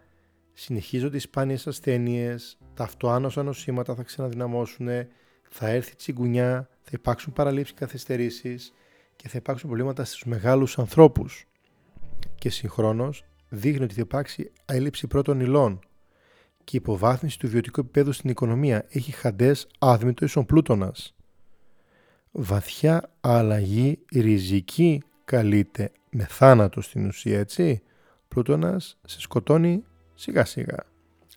συνεχίζονται 0.52 1.16
οι 1.16 1.20
σπάνιες 1.20 1.66
ασθένειες, 1.66 2.58
τα 2.74 2.84
αυτοάνωσα 2.84 3.42
νοσήματα 3.42 3.94
θα 3.94 4.02
ξαναδυναμώσουν, 4.02 4.88
θα 5.48 5.68
έρθει 5.68 5.96
τσιγκουνιά, 5.96 6.68
θα 6.82 6.90
υπάρξουν 6.92 7.32
παραλήψεις 7.32 7.74
καθυστερήσεις 7.74 8.72
και 9.16 9.28
θα 9.28 9.36
υπάρξουν 9.36 9.68
προβλήματα 9.68 10.04
στους 10.04 10.24
μεγάλους 10.24 10.78
ανθρώπους. 10.78 11.44
Και 12.34 12.50
συγχρόνως 12.50 13.24
δείχνει 13.48 13.84
ότι 13.84 13.94
θα 13.94 14.00
υπάρξει 14.00 14.52
έλλειψη 14.64 15.06
πρώτων 15.06 15.40
υλών 15.40 15.78
και 16.64 16.76
υποβάθμιση 16.76 17.38
του 17.38 17.48
βιωτικού 17.48 17.80
επίπεδου 17.80 18.12
στην 18.12 18.30
οικονομία. 18.30 18.86
Έχει 18.88 19.12
χαντές 19.12 19.66
άδμητο 19.78 20.24
ίσον 20.24 20.44
πλούτονας. 20.46 21.14
Βαθιά 22.30 23.10
αλλαγή 23.20 23.98
ριζική 24.12 25.02
καλείται 25.24 25.92
με 26.10 26.24
θάνατο 26.24 26.80
στην 26.80 27.06
ουσία, 27.06 27.38
έτσι. 27.38 27.82
Πλούτονας 28.28 28.98
σε 29.04 29.20
σκοτώνει 29.20 29.84
σιγά 30.22 30.44
σιγά. 30.44 30.76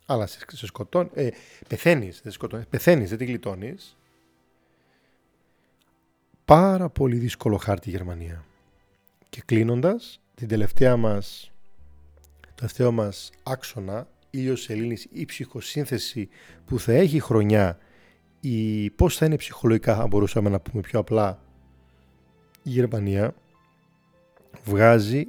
Αλλά 0.06 0.26
σε, 0.26 0.39
σε 0.52 0.65
σκοτώνει, 0.65 1.10
ε, 1.13 1.30
πεθαίνεις, 1.67 2.21
δεν 2.24 2.32
σκοτώνεις, 2.32 2.65
πεθαίνεις, 2.67 3.10
δεν 3.10 3.17
τη 3.17 3.26
γλιτώνεις. 3.26 3.98
Πάρα 6.45 6.89
πολύ 6.89 7.17
δύσκολο 7.17 7.58
χάρτη 7.58 7.89
η 7.89 7.91
Γερμανία. 7.91 8.45
Και 9.30 9.41
κλείνοντας, 9.45 10.21
την 10.36 10.48
τελευταία 10.48 10.98
μας, 10.98 11.52
το 12.41 12.50
τελευταίο 12.56 12.91
μας 12.91 13.32
άξονα, 13.43 14.08
ήλιος 14.30 14.62
σελήνης 14.62 15.08
ή 15.12 15.26
ψυχοσύνθεση 15.26 16.30
που 16.65 16.80
θα 16.80 16.91
έχει 16.93 17.19
χρονιά 17.19 17.78
ή 18.39 18.89
πώς 18.89 19.17
θα 19.17 19.26
είναι 19.26 19.36
ψυχολογικά, 19.36 19.98
αν 19.98 20.08
μπορούσαμε 20.08 20.50
να 20.50 20.60
πούμε 20.60 20.82
πιο 20.82 21.00
απλά, 21.00 21.39
η 22.63 22.69
Γερμανία 22.69 23.34
βγάζει 24.63 25.28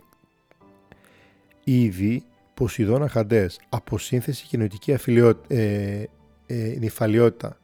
ήδη 1.65 2.25
Ποσειδώνα 2.57 3.09
Χαντές, 3.09 3.61
αποσύνθεση 3.69 4.47
και 4.47 4.57
νοητική 4.57 4.95
αφιλιό, 4.95 5.41
ε, 5.47 6.05
ε, 6.47 6.77
νυφαλιότητα, 6.79 7.59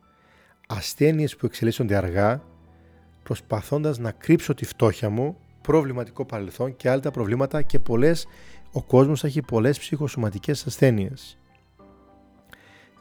ασθένειες 0.67 1.37
που 1.37 1.47
εξελίσσονται 1.47 1.97
αργά, 1.97 2.43
προσπαθώντας 3.23 3.99
να 3.99 4.11
κρύψω 4.11 4.55
τη 4.55 4.65
φτώχεια 4.65 5.11
μου, 5.11 5.37
προβληματικό 5.63 6.25
παρελθόν 6.25 6.77
και 6.77 6.91
άλλα 6.91 7.01
τα 7.01 7.11
προβλήματα 7.11 7.63
και 7.63 7.79
πολλές, 7.79 8.27
ο 8.73 8.83
κόσμος 8.83 9.25
έχει 9.25 9.43
πολλές 9.43 9.79
ψυχοσωματικές 9.79 10.67
ασθένειες. 10.67 11.39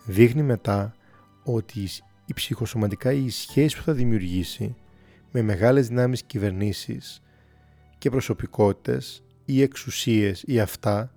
Δείχνει 0.06 0.44
μετά 0.44 0.94
ότι 1.44 1.88
η 2.26 2.34
ψυχοσωματικά 2.34 3.12
η 3.12 3.30
σχέση 3.30 3.78
που 3.78 3.84
θα 3.84 3.94
δημιουργήσει 3.94 4.76
με 5.32 5.42
μεγάλες 5.42 5.88
δυνάμεις 5.88 6.24
κυβερνήσεις 6.24 7.22
και 7.98 8.10
προσωπικότητες 8.10 9.24
ή 9.46 9.62
εξουσίες 9.62 10.44
ή 10.46 10.60
αυτά 10.60 11.12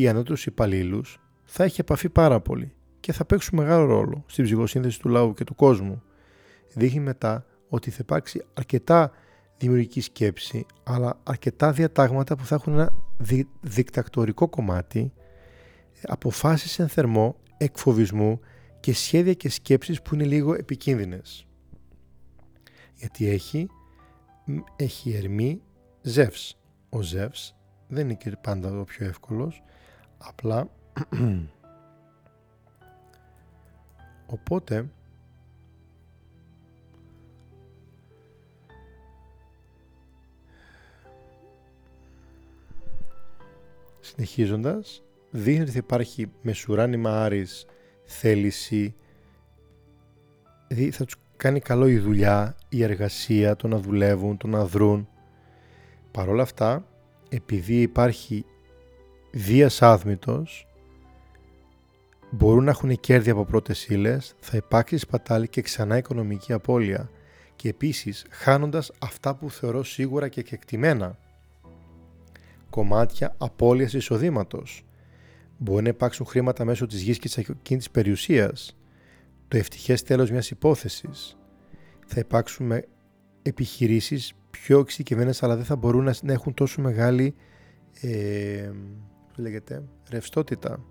ή 0.00 0.08
ανώτερους 0.08 0.46
υπαλλήλους 0.46 1.20
θα 1.44 1.64
έχει 1.64 1.80
επαφή 1.80 2.08
πάρα 2.08 2.40
πολύ 2.40 2.74
και 3.00 3.12
θα 3.12 3.24
παίξουν 3.24 3.58
μεγάλο 3.58 3.84
ρόλο 3.84 4.24
στην 4.26 4.44
ψυχοσύνθεση 4.44 5.00
του 5.00 5.08
λαού 5.08 5.34
και 5.34 5.44
του 5.44 5.54
κόσμου. 5.54 6.02
Δείχνει 6.74 7.00
μετά 7.00 7.46
ότι 7.68 7.90
θα 7.90 7.98
υπάρξει 8.00 8.44
αρκετά 8.54 9.10
δημιουργική 9.58 10.00
σκέψη, 10.00 10.66
αλλά 10.82 11.20
αρκετά 11.22 11.72
διατάγματα 11.72 12.36
που 12.36 12.44
θα 12.44 12.54
έχουν 12.54 12.72
ένα 12.72 12.92
δι, 13.18 13.48
δικτακτορικό 13.60 14.48
κομμάτι, 14.48 15.12
αποφάσεις 16.02 16.78
εν 16.78 16.88
θερμό, 16.88 17.36
εκφοβισμού 17.56 18.40
και 18.80 18.94
σχέδια 18.94 19.32
και 19.32 19.48
σκέψεις 19.48 20.02
που 20.02 20.14
είναι 20.14 20.24
λίγο 20.24 20.54
επικίνδυνες. 20.54 21.46
Γιατί 22.94 23.28
έχει, 23.28 23.68
έχει 24.76 25.10
ερμή 25.10 25.62
Ζεύς. 26.00 26.58
Ο 26.88 27.02
Ζεύς 27.02 27.56
δεν 27.88 28.04
είναι 28.04 28.14
και 28.14 28.36
πάντα 28.42 28.80
ο 28.80 28.84
πιο 28.84 29.06
εύκολος, 29.06 29.62
απλά. 30.18 30.70
Οπότε. 34.26 34.88
Συνεχίζοντας 44.00 45.02
δείχνει 45.30 45.62
ότι 45.62 45.70
θα 45.70 45.78
υπάρχει 45.78 46.30
μεσουράνημα 46.42 47.24
Άρης 47.24 47.66
θέληση 48.04 48.94
δηλαδή 50.68 50.90
θα 50.90 51.04
τους 51.04 51.16
κάνει 51.36 51.60
καλό 51.60 51.88
η 51.88 51.98
δουλειά, 51.98 52.56
η 52.68 52.82
εργασία, 52.82 53.56
το 53.56 53.68
να 53.68 53.78
δουλεύουν, 53.78 54.36
το 54.36 54.46
να 54.46 54.64
δρούν 54.64 55.08
παρόλα 56.10 56.42
αυτά 56.42 56.86
επειδή 57.28 57.80
υπάρχει 57.80 58.44
Δίας 59.38 59.82
άδμητος 59.82 60.66
μπορούν 62.30 62.64
να 62.64 62.70
έχουν 62.70 63.00
κέρδη 63.00 63.30
από 63.30 63.44
πρώτες 63.44 63.86
ύλες, 63.86 64.34
θα 64.38 64.56
υπάρξει 64.56 64.96
σπατάλη 64.96 65.48
και 65.48 65.62
ξανά 65.62 65.96
οικονομική 65.96 66.52
απώλεια 66.52 67.10
και 67.56 67.68
επίσης 67.68 68.26
χάνοντας 68.30 68.92
αυτά 68.98 69.34
που 69.34 69.50
θεωρώ 69.50 69.82
σίγουρα 69.82 70.28
και 70.28 70.42
κεκτημένα. 70.42 71.18
Κομμάτια 72.70 73.34
απώλειας 73.38 73.92
εισοδήματος. 73.92 74.84
Μπορεί 75.58 75.82
να 75.82 75.88
υπάρξουν 75.88 76.26
χρήματα 76.26 76.64
μέσω 76.64 76.86
της 76.86 77.02
γης 77.02 77.18
και 77.18 77.28
της 77.28 77.38
ακίνητης 77.38 77.90
περιουσίας. 77.90 78.76
Το 79.48 79.56
ευτυχές 79.56 80.02
τέλος 80.02 80.30
μιας 80.30 80.50
υπόθεσης. 80.50 81.38
Θα 82.06 82.20
υπάρξουν 82.20 82.72
επιχειρήσεις 83.42 84.32
πιο 84.50 84.78
εξειδικευμένες 84.78 85.42
αλλά 85.42 85.56
δεν 85.56 85.64
θα 85.64 85.76
μπορούν 85.76 86.04
να 86.22 86.32
έχουν 86.32 86.54
τόσο 86.54 86.80
μεγάλη 86.80 87.34
ε, 88.00 88.70
λέγεται, 89.40 89.84
ρευστότητα. 90.10 90.84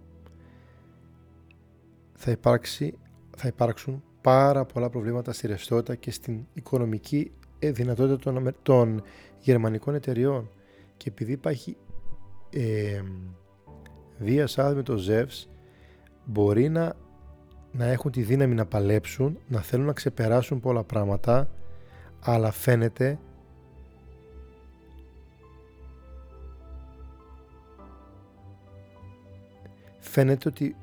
Θα, 2.14 2.32
υπάρξει, 2.32 2.98
θα 3.38 3.48
υπάρξουν 3.48 4.04
πάρα 4.22 4.66
πολλά 4.66 4.90
προβλήματα 4.90 5.34
στη 5.34 5.48
ρευστότητα 5.48 5.96
και 5.96 6.12
στην 6.12 6.46
οικονομική 6.54 7.32
ε, 7.60 7.72
δυνατότητα 7.72 8.18
των, 8.18 8.56
των 8.62 9.04
γερμανικών 9.40 9.96
εταιριών. 9.96 10.50
Και 10.98 11.10
επειδή 11.10 11.32
υπάρχει 11.32 11.78
ε, 12.50 13.02
με 14.74 14.82
το 14.84 14.98
Ζεύς, 14.98 15.50
μπορεί 16.26 16.70
να, 16.70 16.96
να 17.72 17.86
έχουν 17.86 18.12
τη 18.12 18.22
δύναμη 18.22 18.56
να 18.56 18.66
παλέψουν, 18.66 19.38
να 19.48 19.62
θέλουν 19.62 19.86
να 19.86 19.94
ξεπεράσουν 19.94 20.60
πολλά 20.60 20.84
πράγματα, 20.84 21.50
αλλά 22.20 22.52
φαίνεται 22.52 23.20
φαίνεται 30.16 30.50
ότι 30.50 30.76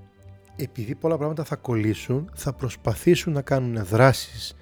επειδή 0.57 0.95
πολλά 0.95 1.17
πράγματα 1.17 1.45
θα 1.45 1.57
κολλήσουν, 1.57 2.31
θα 2.35 2.53
προσπαθήσουν 2.53 3.33
να 3.33 3.43
κάνουν 3.43 3.85
δράσεις 3.85 4.57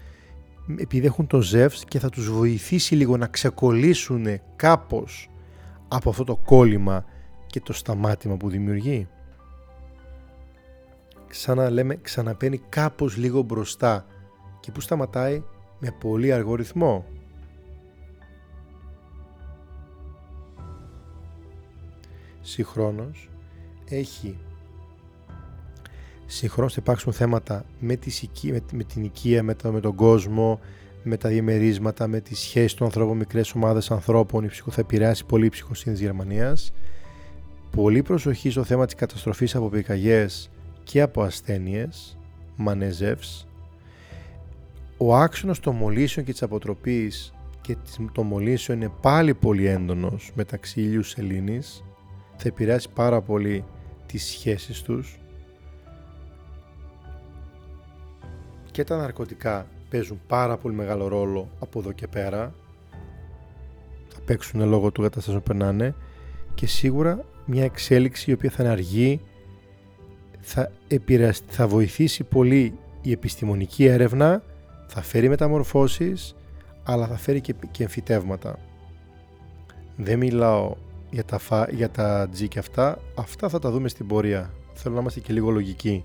επειδή 0.77 1.07
έχουν 1.07 1.27
το 1.27 1.41
ζεύς 1.41 1.85
και 1.85 1.99
θα 1.99 2.09
τους 2.09 2.31
βοηθήσει 2.31 2.95
λίγο 2.95 3.17
να 3.17 3.27
ξεκολλήσουν 3.27 4.27
κάπως 4.57 5.31
από 5.89 6.11
αυτό 6.11 6.25
το 6.25 6.37
κόλλημα 6.37 7.05
και 7.47 7.61
το 7.61 7.73
σταμάτημα 7.73 8.37
που 8.37 8.49
δημιουργεί. 8.49 9.09
Ξανά 11.29 11.71
λέμε, 11.71 11.97
ξαναπαίνει 11.97 12.59
κάπως 12.69 13.17
λίγο 13.17 13.43
μπροστά 13.43 14.07
και 14.61 14.73
που 14.73 14.81
σταματάει 14.81 15.43
με 15.79 15.95
πολύ 16.01 16.33
αργό 16.33 16.55
ρυθμό. 16.55 17.05
Συγχρόνως 22.41 23.31
έχει 23.89 24.39
Συγχρόνως 26.33 26.73
θα 26.73 26.79
υπάρξουν 26.83 27.13
θέματα 27.13 27.65
με, 27.79 27.99
με, 28.73 28.85
την 28.85 29.05
οικία, 29.05 29.43
με, 29.43 29.55
το, 29.55 29.73
με 29.73 29.81
τον 29.81 29.95
κόσμο, 29.95 30.61
με 31.03 31.17
τα 31.17 31.29
διαμερίσματα, 31.29 32.07
με 32.07 32.21
τις 32.21 32.39
σχέσεις 32.39 32.75
των 32.75 32.87
ανθρώπων, 32.87 33.17
μικρές 33.17 33.53
ομάδες 33.55 33.91
ανθρώπων. 33.91 34.45
Η 34.45 34.49
ψυχο 34.49 34.71
θα 34.71 34.81
επηρεάσει 34.81 35.25
πολύ 35.25 35.47
η 35.47 35.49
ψυχοσύνη 35.49 35.95
της 35.95 36.05
Γερμανίας. 36.05 36.73
Πολύ 37.71 38.03
προσοχή 38.03 38.51
στο 38.51 38.65
θέμα 38.65 38.85
της 38.85 38.95
καταστροφής 38.95 39.55
από 39.55 39.69
πυρκαγιές 39.69 40.51
και 40.85 41.01
από 41.01 41.23
ασθένειες, 41.23 42.19
μανεζεύς. 42.57 43.47
Ο 44.97 45.17
άξονας 45.17 45.61
των 45.61 45.75
μολύσεων 45.75 46.27
και 46.27 46.33
της 46.33 46.43
αποτροπής 46.43 47.33
και 47.61 47.77
των 48.13 48.27
μολύσεων 48.27 48.81
είναι 48.81 48.93
πάλι 49.01 49.35
πολύ 49.35 49.67
έντονος 49.67 50.31
μεταξύ 50.35 50.81
ήλιους 50.81 51.09
σελήνης. 51.09 51.85
Θα 52.37 52.49
επηρεάσει 52.49 52.89
πάρα 52.95 53.21
πολύ 53.21 53.65
τις 54.07 54.25
σχέσεις 54.25 54.83
τους 54.83 55.20
και 58.81 58.87
τα 58.87 58.97
ναρκωτικά 58.97 59.67
παίζουν 59.91 60.21
πάρα 60.27 60.57
πολύ 60.57 60.75
μεγάλο 60.75 61.09
ρόλο 61.09 61.49
από 61.59 61.79
εδώ 61.79 61.93
και 61.93 62.07
πέρα. 62.07 62.55
Θα 64.09 64.21
παίξουν 64.25 64.69
λόγω 64.69 64.91
του 64.91 65.03
καταστάσεων 65.03 65.43
που 65.43 65.43
περνάνε. 65.43 65.95
Και 66.55 66.67
σίγουρα 66.67 67.25
μια 67.45 67.65
εξέλιξη 67.65 68.31
η 68.31 68.35
οποία 68.35 68.51
θα 68.51 68.63
είναι 68.63 68.73
αργή 68.73 69.21
θα, 70.41 70.71
θα 71.47 71.67
βοηθήσει 71.67 72.25
πολύ 72.25 72.79
η 73.03 73.11
επιστημονική 73.11 73.85
έρευνα 73.85 74.43
θα 74.87 75.03
φέρει 75.03 75.29
μεταμορφώσεις 75.29 76.35
αλλά 76.83 77.07
θα 77.07 77.17
φέρει 77.17 77.41
και, 77.41 77.55
και 77.71 77.83
εμφυτεύματα. 77.83 78.59
Δεν 79.97 80.19
μιλάω 80.19 80.75
για 81.11 81.25
τα, 81.25 81.39
φα, 81.39 81.67
για 81.71 81.91
τα 81.91 82.29
G 82.39 82.49
και 82.49 82.59
αυτά. 82.59 82.99
Αυτά 83.15 83.49
θα 83.49 83.59
τα 83.59 83.71
δούμε 83.71 83.89
στην 83.89 84.07
πορεία. 84.07 84.53
Θέλω 84.75 84.95
να 84.95 85.01
είμαστε 85.01 85.21
και 85.21 85.33
λίγο 85.33 85.51
λογικοί. 85.51 86.05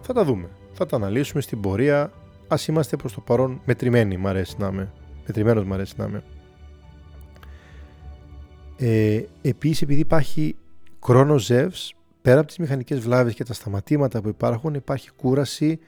Θα 0.00 0.12
τα 0.12 0.24
δούμε. 0.24 0.48
Θα 0.72 0.86
τα 0.86 0.96
αναλύσουμε 0.96 1.40
στην 1.40 1.60
πορεία. 1.60 2.12
Α 2.48 2.56
είμαστε 2.68 2.96
προς 2.96 3.12
το 3.12 3.20
παρόν 3.20 3.60
μετρημένοι, 3.64 4.16
μ' 4.16 4.26
αρέσει 4.26 4.56
να 4.58 4.66
είμαι. 4.66 4.92
Μετρημένος 5.26 5.64
μ' 5.64 5.72
αρέσει 5.72 5.94
να 5.96 6.04
είμαι. 6.04 6.22
Ε, 8.76 9.22
Επίσης, 9.42 9.82
επειδή 9.82 10.00
υπάρχει 10.00 10.56
χρόνο 11.04 11.38
ζεύς, 11.38 11.94
πέρα 12.22 12.38
από 12.38 12.48
τις 12.48 12.58
μηχανικές 12.58 13.00
βλάβες 13.00 13.34
και 13.34 13.44
τα 13.44 13.52
σταματήματα 13.52 14.20
που 14.20 14.28
υπάρχουν, 14.28 14.74
υπάρχει 14.74 15.10
κούραση, 15.10 15.78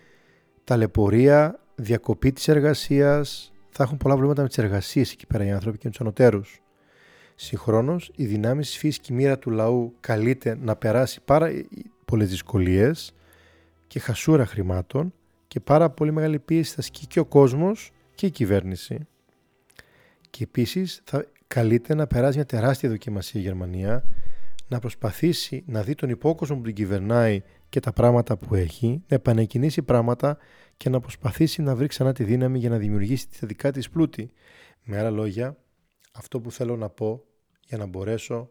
ταλαιπωρία, 0.65 1.61
διακοπή 1.75 2.33
της 2.33 2.49
εργασίας. 2.49 3.53
Θα 3.71 3.83
έχουν 3.83 3.97
πολλά 3.97 4.13
προβλήματα 4.13 4.43
με 4.43 4.49
τις 4.49 4.59
εργασίες 4.59 5.13
εκεί 5.13 5.27
πέρα 5.27 5.45
οι 5.45 5.51
άνθρωποι 5.51 5.77
και 5.77 5.83
με 5.85 5.91
τους 5.91 6.01
ανωτέρους. 6.01 6.63
Συγχρόνως, 7.35 8.11
η 8.17 8.25
δυνάμεις 8.25 8.67
της 8.67 8.77
φύσης 8.77 8.99
και 8.99 9.13
η 9.13 9.17
μοίρα 9.17 9.39
του 9.39 9.51
λαού 9.51 9.95
καλείται 10.01 10.59
να 10.61 10.77
περάσει 10.77 11.21
πάρα 11.25 11.51
πολλές 12.05 12.29
δυσκολίες 12.29 13.15
και 13.95 14.01
χασούρα 14.01 14.47
χρημάτων 14.47 15.15
και 15.49 15.61
πάρα 15.61 15.91
πολύ 15.91 16.13
μεγάλη 16.13 16.39
πίεση 16.39 16.75
θα 16.75 16.81
ασκεί 16.81 17.07
και 17.07 17.21
ο 17.21 17.25
κόσμος 17.25 17.91
και 18.15 18.27
η 18.27 18.31
κυβέρνηση. 18.31 19.07
Και 20.31 20.45
επίσης 20.45 21.03
θα 21.05 21.27
καλείται 21.47 21.95
να 21.95 22.07
περάσει 22.07 22.37
μια 22.37 22.47
τεράστια 22.47 22.89
δοκιμασία 22.89 23.41
η 23.41 23.43
Γερμανία, 23.43 24.05
να 24.69 24.79
προσπαθήσει 24.79 25.65
να 25.67 25.83
δει 25.83 25.95
τον 25.95 26.09
υπόκοσμο 26.09 26.57
που 26.57 26.63
την 26.63 26.75
κυβερνάει 26.75 27.43
και 27.69 27.81
τα 27.81 27.93
πράγματα 27.93 28.37
που 28.37 28.55
έχει, 28.55 29.03
να 29.09 29.17
επανεκκινήσει 29.17 29.83
πράγματα 29.83 30.39
και 30.77 30.89
να 30.89 31.01
προσπαθήσει 31.01 31.63
να 31.63 31.75
βρει 31.75 31.87
ξανά 31.87 32.13
τη 32.13 32.25
δύναμη 32.25 32.59
για 32.59 32.71
να 32.71 32.79
δημιουργήσει 32.79 33.29
τη 33.29 33.47
δικά 33.47 33.71
της 33.71 33.91
πλούτη. 33.91 34.33
Με 34.83 34.99
άλλα 34.99 35.11
λόγια, 35.11 35.57
αυτό 36.13 36.41
που 36.41 36.51
θέλω 36.51 36.77
να 36.77 36.89
πω 36.89 37.25
για 37.67 37.79
να 37.79 37.87
μπορέσω 37.87 38.51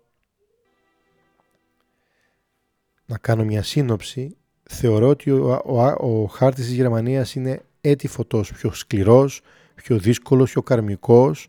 να 3.05 3.17
κάνω 3.17 3.43
μια 3.43 3.63
σύνοψη, 3.63 4.37
θεωρώ 4.63 5.07
ότι 5.07 5.31
ο, 5.31 5.61
ο, 5.65 5.81
ο 5.81 6.25
χάρτης 6.25 6.65
της 6.65 6.73
Γερμανίας 6.73 7.35
είναι 7.35 7.61
έτη 7.81 8.07
φωτός, 8.07 8.51
πιο 8.53 8.73
σκληρός, 8.73 9.41
πιο 9.75 9.97
δύσκολος, 9.97 10.51
πιο 10.51 10.61
καρμικός. 10.61 11.47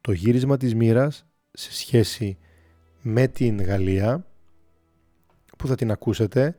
Το 0.00 0.12
γύρισμα 0.12 0.56
της 0.56 0.74
μοίρας 0.74 1.26
σε 1.52 1.72
σχέση 1.74 2.38
με 3.02 3.26
την 3.26 3.62
Γαλλία, 3.62 4.26
που 5.58 5.66
θα 5.66 5.74
την 5.74 5.90
ακούσετε, 5.90 6.56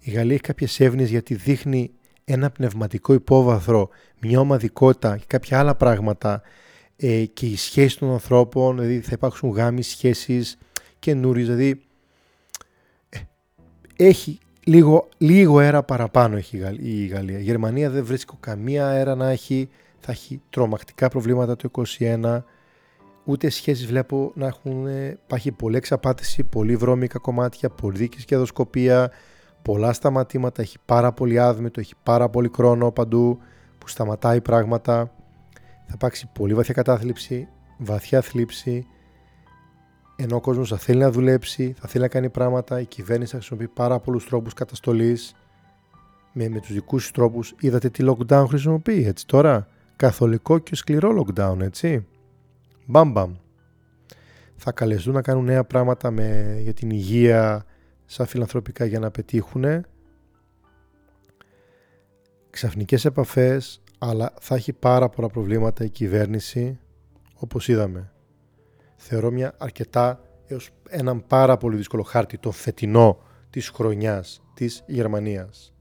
η 0.00 0.10
Γαλλία 0.10 0.32
έχει 0.32 0.42
κάποιες 0.42 0.80
εύνοιες 0.80 1.10
γιατί 1.10 1.34
δείχνει 1.34 1.90
ένα 2.24 2.50
πνευματικό 2.50 3.12
υπόβαθρο, 3.12 3.88
μια 4.20 4.40
ομαδικότητα 4.40 5.16
και 5.16 5.24
κάποια 5.26 5.58
άλλα 5.58 5.74
πράγματα 5.74 6.42
ε, 6.96 7.24
και 7.24 7.46
η 7.46 7.56
σχέση 7.56 7.98
των 7.98 8.10
ανθρώπων, 8.10 8.76
δηλαδή 8.76 9.00
θα 9.00 9.10
υπάρξουν 9.12 9.50
γάμοι, 9.50 9.82
σχέσεις 9.82 10.58
καινούριες, 10.98 11.46
δηλαδή 11.46 11.82
ε, 13.08 13.18
έχει 13.96 14.38
λίγο, 14.64 15.08
λίγο 15.18 15.58
αέρα 15.58 15.82
παραπάνω 15.82 16.36
έχει 16.36 16.56
η 16.80 17.06
Γαλλία. 17.06 17.38
Η 17.38 17.42
Γερμανία 17.42 17.90
δεν 17.90 18.04
βρίσκω 18.04 18.36
καμία 18.40 18.86
αέρα 18.86 19.14
να 19.14 19.30
έχει, 19.30 19.68
θα 19.98 20.12
έχει 20.12 20.40
τρομακτικά 20.50 21.08
προβλήματα 21.08 21.56
το 21.56 21.70
2021, 21.98 22.42
ούτε 23.24 23.48
σχέσεις 23.48 23.86
βλέπω 23.86 24.32
να 24.34 24.46
έχουν, 24.46 24.86
υπάρχει 25.12 25.52
πολλή 25.52 25.76
εξαπάτηση, 25.76 26.44
πολύ 26.44 26.76
βρώμικα 26.76 27.18
κομμάτια, 27.18 27.70
πολλή 27.70 27.96
δίκης 27.96 28.24
και 28.24 28.36
δοσκοπία, 28.36 29.10
πολλά 29.62 29.92
σταματήματα, 29.92 30.62
έχει 30.62 30.76
πάρα 30.84 31.12
πολύ 31.12 31.38
άδμητο, 31.38 31.80
έχει 31.80 31.94
πάρα 32.02 32.28
πολύ 32.28 32.50
χρόνο 32.54 32.90
παντού 32.90 33.38
που 33.78 33.88
σταματάει 33.88 34.40
πράγματα. 34.40 35.10
Θα 35.86 35.92
υπάρξει 35.94 36.30
πολύ 36.32 36.54
βαθιά 36.54 36.74
κατάθλιψη, 36.74 37.48
βαθιά 37.78 38.20
θλίψη, 38.20 38.86
ενώ 40.22 40.36
ο 40.36 40.40
κόσμος 40.40 40.68
θα 40.68 40.76
θέλει 40.76 40.98
να 40.98 41.10
δουλέψει, 41.10 41.74
θα 41.78 41.88
θέλει 41.88 42.02
να 42.02 42.08
κάνει 42.08 42.30
πράγματα, 42.30 42.80
η 42.80 42.86
κυβέρνηση 42.86 43.30
θα 43.30 43.36
χρησιμοποιεί 43.36 43.68
πάρα 43.68 43.98
πολλούς 44.00 44.26
τρόπους 44.26 44.54
καταστολής, 44.54 45.34
με, 46.32 46.48
με 46.48 46.60
τους 46.60 46.72
δικούς 46.72 47.02
τους 47.02 47.12
τρόπους. 47.12 47.54
Είδατε 47.60 47.88
τι 47.90 48.04
lockdown 48.06 48.44
χρησιμοποιεί, 48.48 49.04
έτσι 49.06 49.26
τώρα; 49.26 49.66
Καθολικό 49.96 50.58
και 50.58 50.76
σκληρό 50.76 51.24
lockdown, 51.24 51.60
έτσι; 51.60 52.06
Μπαμ 52.86 53.12
μπαμ. 53.12 53.34
Θα 54.56 54.72
καλεστούν 54.72 55.14
να 55.14 55.22
κάνουν 55.22 55.44
νέα 55.44 55.64
πράγματα 55.64 56.10
με, 56.10 56.58
για 56.62 56.72
την 56.72 56.90
υγεία 56.90 57.64
σαν 58.04 58.26
φιλανθρωπικά 58.26 58.84
για 58.84 58.98
να 58.98 59.10
πετύχουν. 59.10 59.64
Ξαφνικές 62.50 63.04
επαφές, 63.04 63.82
αλλά 63.98 64.32
θα 64.40 64.54
έχει 64.54 64.72
πάρα 64.72 65.08
πολλά 65.08 65.28
προβλήματα 65.28 65.84
η 65.84 65.88
κυβέρνηση 65.90 66.78
όπως 67.34 67.68
είδαμε. 67.68 68.12
Θεωρώ 69.04 69.30
μια 69.30 69.54
αρκετά 69.58 70.20
έως 70.46 70.70
έναν 70.88 71.26
πάρα 71.26 71.56
πολύ 71.56 71.76
δύσκολο 71.76 72.02
χάρτη 72.02 72.38
το 72.38 72.50
φετινό 72.50 73.18
της 73.50 73.68
χρονιάς 73.68 74.42
της 74.54 74.82
Γερμανίας. 74.86 75.74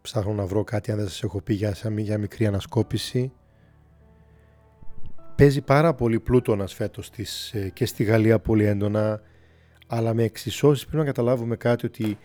Ψάχνω 0.00 0.32
να 0.32 0.46
βρω 0.46 0.64
κάτι 0.64 0.90
αν 0.90 0.98
δεν 0.98 1.08
σας 1.08 1.22
έχω 1.22 1.40
πει 1.40 1.54
για, 1.54 1.76
για 1.96 2.18
μικρή 2.18 2.46
ανασκόπηση. 2.46 3.32
Παίζει 5.36 5.60
πάρα 5.60 5.94
πολύ 5.94 6.20
πλούτονας 6.20 6.74
φέτος 6.74 7.10
της, 7.10 7.52
ε, 7.54 7.68
και 7.68 7.86
στη 7.86 8.04
Γαλλία 8.04 8.38
πολύ 8.38 8.64
έντονα 8.64 9.20
αλλά 9.86 10.14
με 10.14 10.22
εξισώσεις 10.22 10.84
πρέπει 10.84 10.98
να 10.98 11.04
καταλάβουμε 11.04 11.56
κάτι 11.56 11.86
ότι 11.86 12.18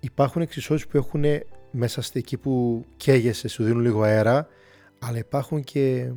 υπάρχουν 0.00 0.42
εξισώσεις 0.42 0.86
που 0.86 0.96
έχουν 0.96 1.24
μέσα 1.70 2.02
στη 2.02 2.18
εκεί 2.18 2.36
που 2.36 2.84
καίγεσαι, 2.96 3.48
σου 3.48 3.64
δίνουν 3.64 3.80
λίγο 3.80 4.02
αέρα, 4.02 4.48
αλλά 4.98 5.18
υπάρχουν 5.18 5.62
και 5.64 6.12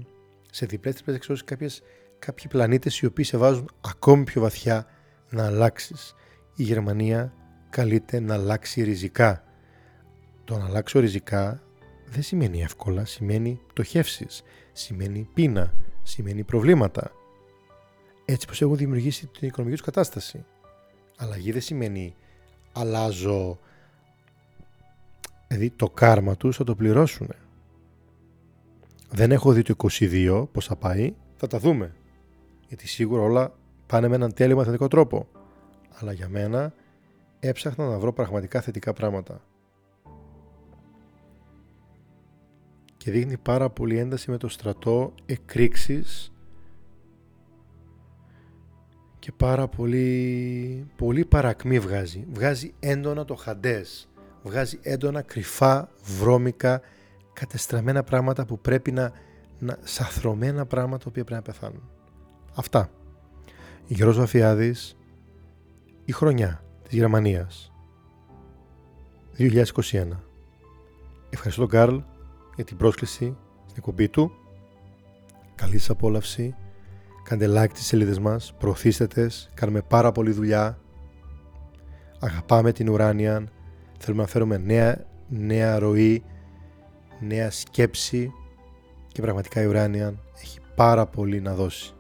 σε 0.52 0.66
διπλές 0.66 0.94
τριπλές 0.94 1.16
εξισώσεις 1.16 1.44
κάποιες, 1.44 1.82
κάποιοι 2.20 2.48
πλανήτες 2.50 3.00
οι 3.00 3.06
οποίοι 3.06 3.26
σε 3.26 3.38
βάζουν 3.38 3.70
ακόμη 3.82 4.24
πιο 4.24 4.42
βαθιά 4.42 4.88
να 5.30 5.46
αλλάξεις. 5.46 6.16
Η 6.56 6.64
Γερμανία 6.64 7.34
καλείται 7.70 8.20
να 8.20 8.34
αλλάξει 8.34 8.84
ριζικά. 8.84 9.44
Το 10.44 10.58
να 10.58 10.66
αλλάξω 10.66 11.00
ριζικά 11.00 11.64
δεν 12.06 12.22
σημαίνει 12.22 12.62
εύκολα, 12.62 13.06
σημαίνει 13.06 13.62
πτωχεύσεις, 13.68 14.44
σημαίνει 14.72 15.30
πείνα, 15.34 15.74
σημαίνει 16.04 16.44
προβλήματα. 16.44 17.12
Έτσι 18.26 18.48
πως 18.48 18.62
έχουν 18.62 18.78
δημιουργήσει 18.78 19.28
την 19.28 19.48
οικονομική 19.48 19.78
τους 19.78 19.86
κατάσταση. 19.86 20.46
Αλλαγή 21.18 21.52
δεν 21.52 21.62
σημαίνει 21.62 22.16
αλλάζω 22.72 23.60
Δηλαδή 25.48 25.70
το 25.70 25.90
κάρμα 25.90 26.36
τους 26.36 26.58
θα 26.58 26.64
το 26.64 26.76
πληρώσουν. 26.76 27.30
Δεν 29.10 29.32
έχω 29.32 29.52
δει 29.52 29.62
το 29.62 29.76
22 29.78 30.48
πώς 30.52 30.66
θα 30.66 30.76
πάει, 30.76 31.14
θα 31.36 31.48
τα 31.48 31.60
δούμε. 31.60 31.96
Γιατί 32.68 32.88
σίγουρα 32.88 33.22
όλα 33.22 33.54
πάνε 33.88 34.08
με 34.08 34.16
έναν 34.16 34.34
τέλειο 34.34 34.56
μαθητικό 34.56 34.88
τρόπο. 34.88 35.28
Αλλά 36.00 36.12
για 36.12 36.30
μένα 36.30 36.74
έψαχνα 37.40 37.88
να 37.88 38.00
βρω 38.00 38.14
πραγματικά 38.14 38.62
θετικά 38.62 38.94
πράγματα. 38.94 39.42
Και 42.98 43.12
δείχνει 43.12 43.38
πάρα 43.38 43.70
πολύ 43.70 43.98
ένταση 43.98 44.32
με 44.32 44.38
το 44.38 44.48
στρατό, 44.48 45.14
εκρήξεις 45.26 46.32
και 49.20 49.32
πάρα 49.32 49.68
πολύ, 49.68 50.88
πολύ 50.96 51.26
παρακμή 51.26 51.80
βγάζει. 51.80 52.26
Βγάζει 52.34 52.74
έντονα 52.80 53.26
το 53.26 53.36
χαντές 53.36 54.08
βγάζει 54.44 54.80
έντονα, 54.82 55.22
κρυφά, 55.22 55.90
βρώμικα, 56.04 56.82
κατεστραμμένα 57.34 58.04
πράγματα 58.04 58.46
που 58.46 58.60
πρέπει 58.60 58.92
να, 58.92 59.12
να 59.60 59.78
σαθρωμένα 59.84 60.66
πράγματα 60.66 61.04
που 61.04 61.12
πρέπει 61.12 61.34
να 61.34 61.42
πεθάνουν. 61.42 61.90
Αυτά. 62.56 62.90
Γιώργος 63.88 64.18
Βαφιάδης, 64.18 64.98
η 66.06 66.12
χρονιά 66.12 66.64
της 66.84 66.94
Γερμανίας, 66.94 67.72
2021. 69.38 69.64
Ευχαριστώ 71.30 71.62
τον 71.62 71.70
Καρλ 71.70 71.98
για 72.56 72.64
την 72.64 72.78
πρόσκληση 72.78 73.38
στην 73.64 73.78
εκπομπή 73.78 74.10
του. 74.10 74.32
Καλή 75.56 75.78
σας 75.78 75.90
απόλαυση. 75.90 76.56
Κάντε 77.24 77.48
like 77.48 77.74
τις 77.74 77.86
σελίδες 77.86 78.20
μας, 78.20 78.54
προωθήστε 78.58 79.08
τες, 79.08 79.52
κάνουμε 79.54 79.82
πάρα 79.82 80.12
πολλή 80.12 80.32
δουλειά. 80.32 80.80
Αγαπάμε 82.20 82.72
την 82.72 82.90
Ουράνιαν, 82.90 83.50
Θέλουμε 83.98 84.24
να 84.24 84.30
φέρουμε 84.30 84.58
νέα, 84.58 85.06
νέα 85.30 85.80
ροή, 85.80 86.24
νέα 87.20 87.52
σκέψη 87.52 88.32
και 89.08 89.22
πραγματικά 89.22 89.62
η 89.62 89.66
Ουράνια 89.66 90.14
έχει 90.42 90.60
πάρα 90.76 91.06
πολύ 91.06 91.42
να 91.42 91.54
δώσει. 91.54 91.94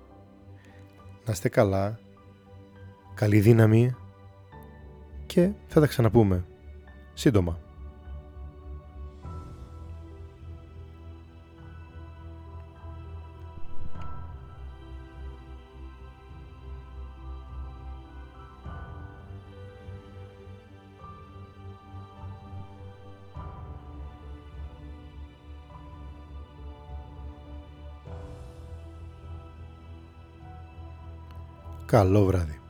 Να 1.26 1.32
είστε 1.32 1.50
καλά, 1.50 2.00
καλή 3.14 3.40
δύναμη 3.40 3.96
και 5.26 5.52
θα 5.68 5.80
τα 5.80 5.88
ξαναπούμε 5.88 6.46
σύντομα. 7.14 7.60
Καλό 31.94 32.26
βράδυ. 32.26 32.63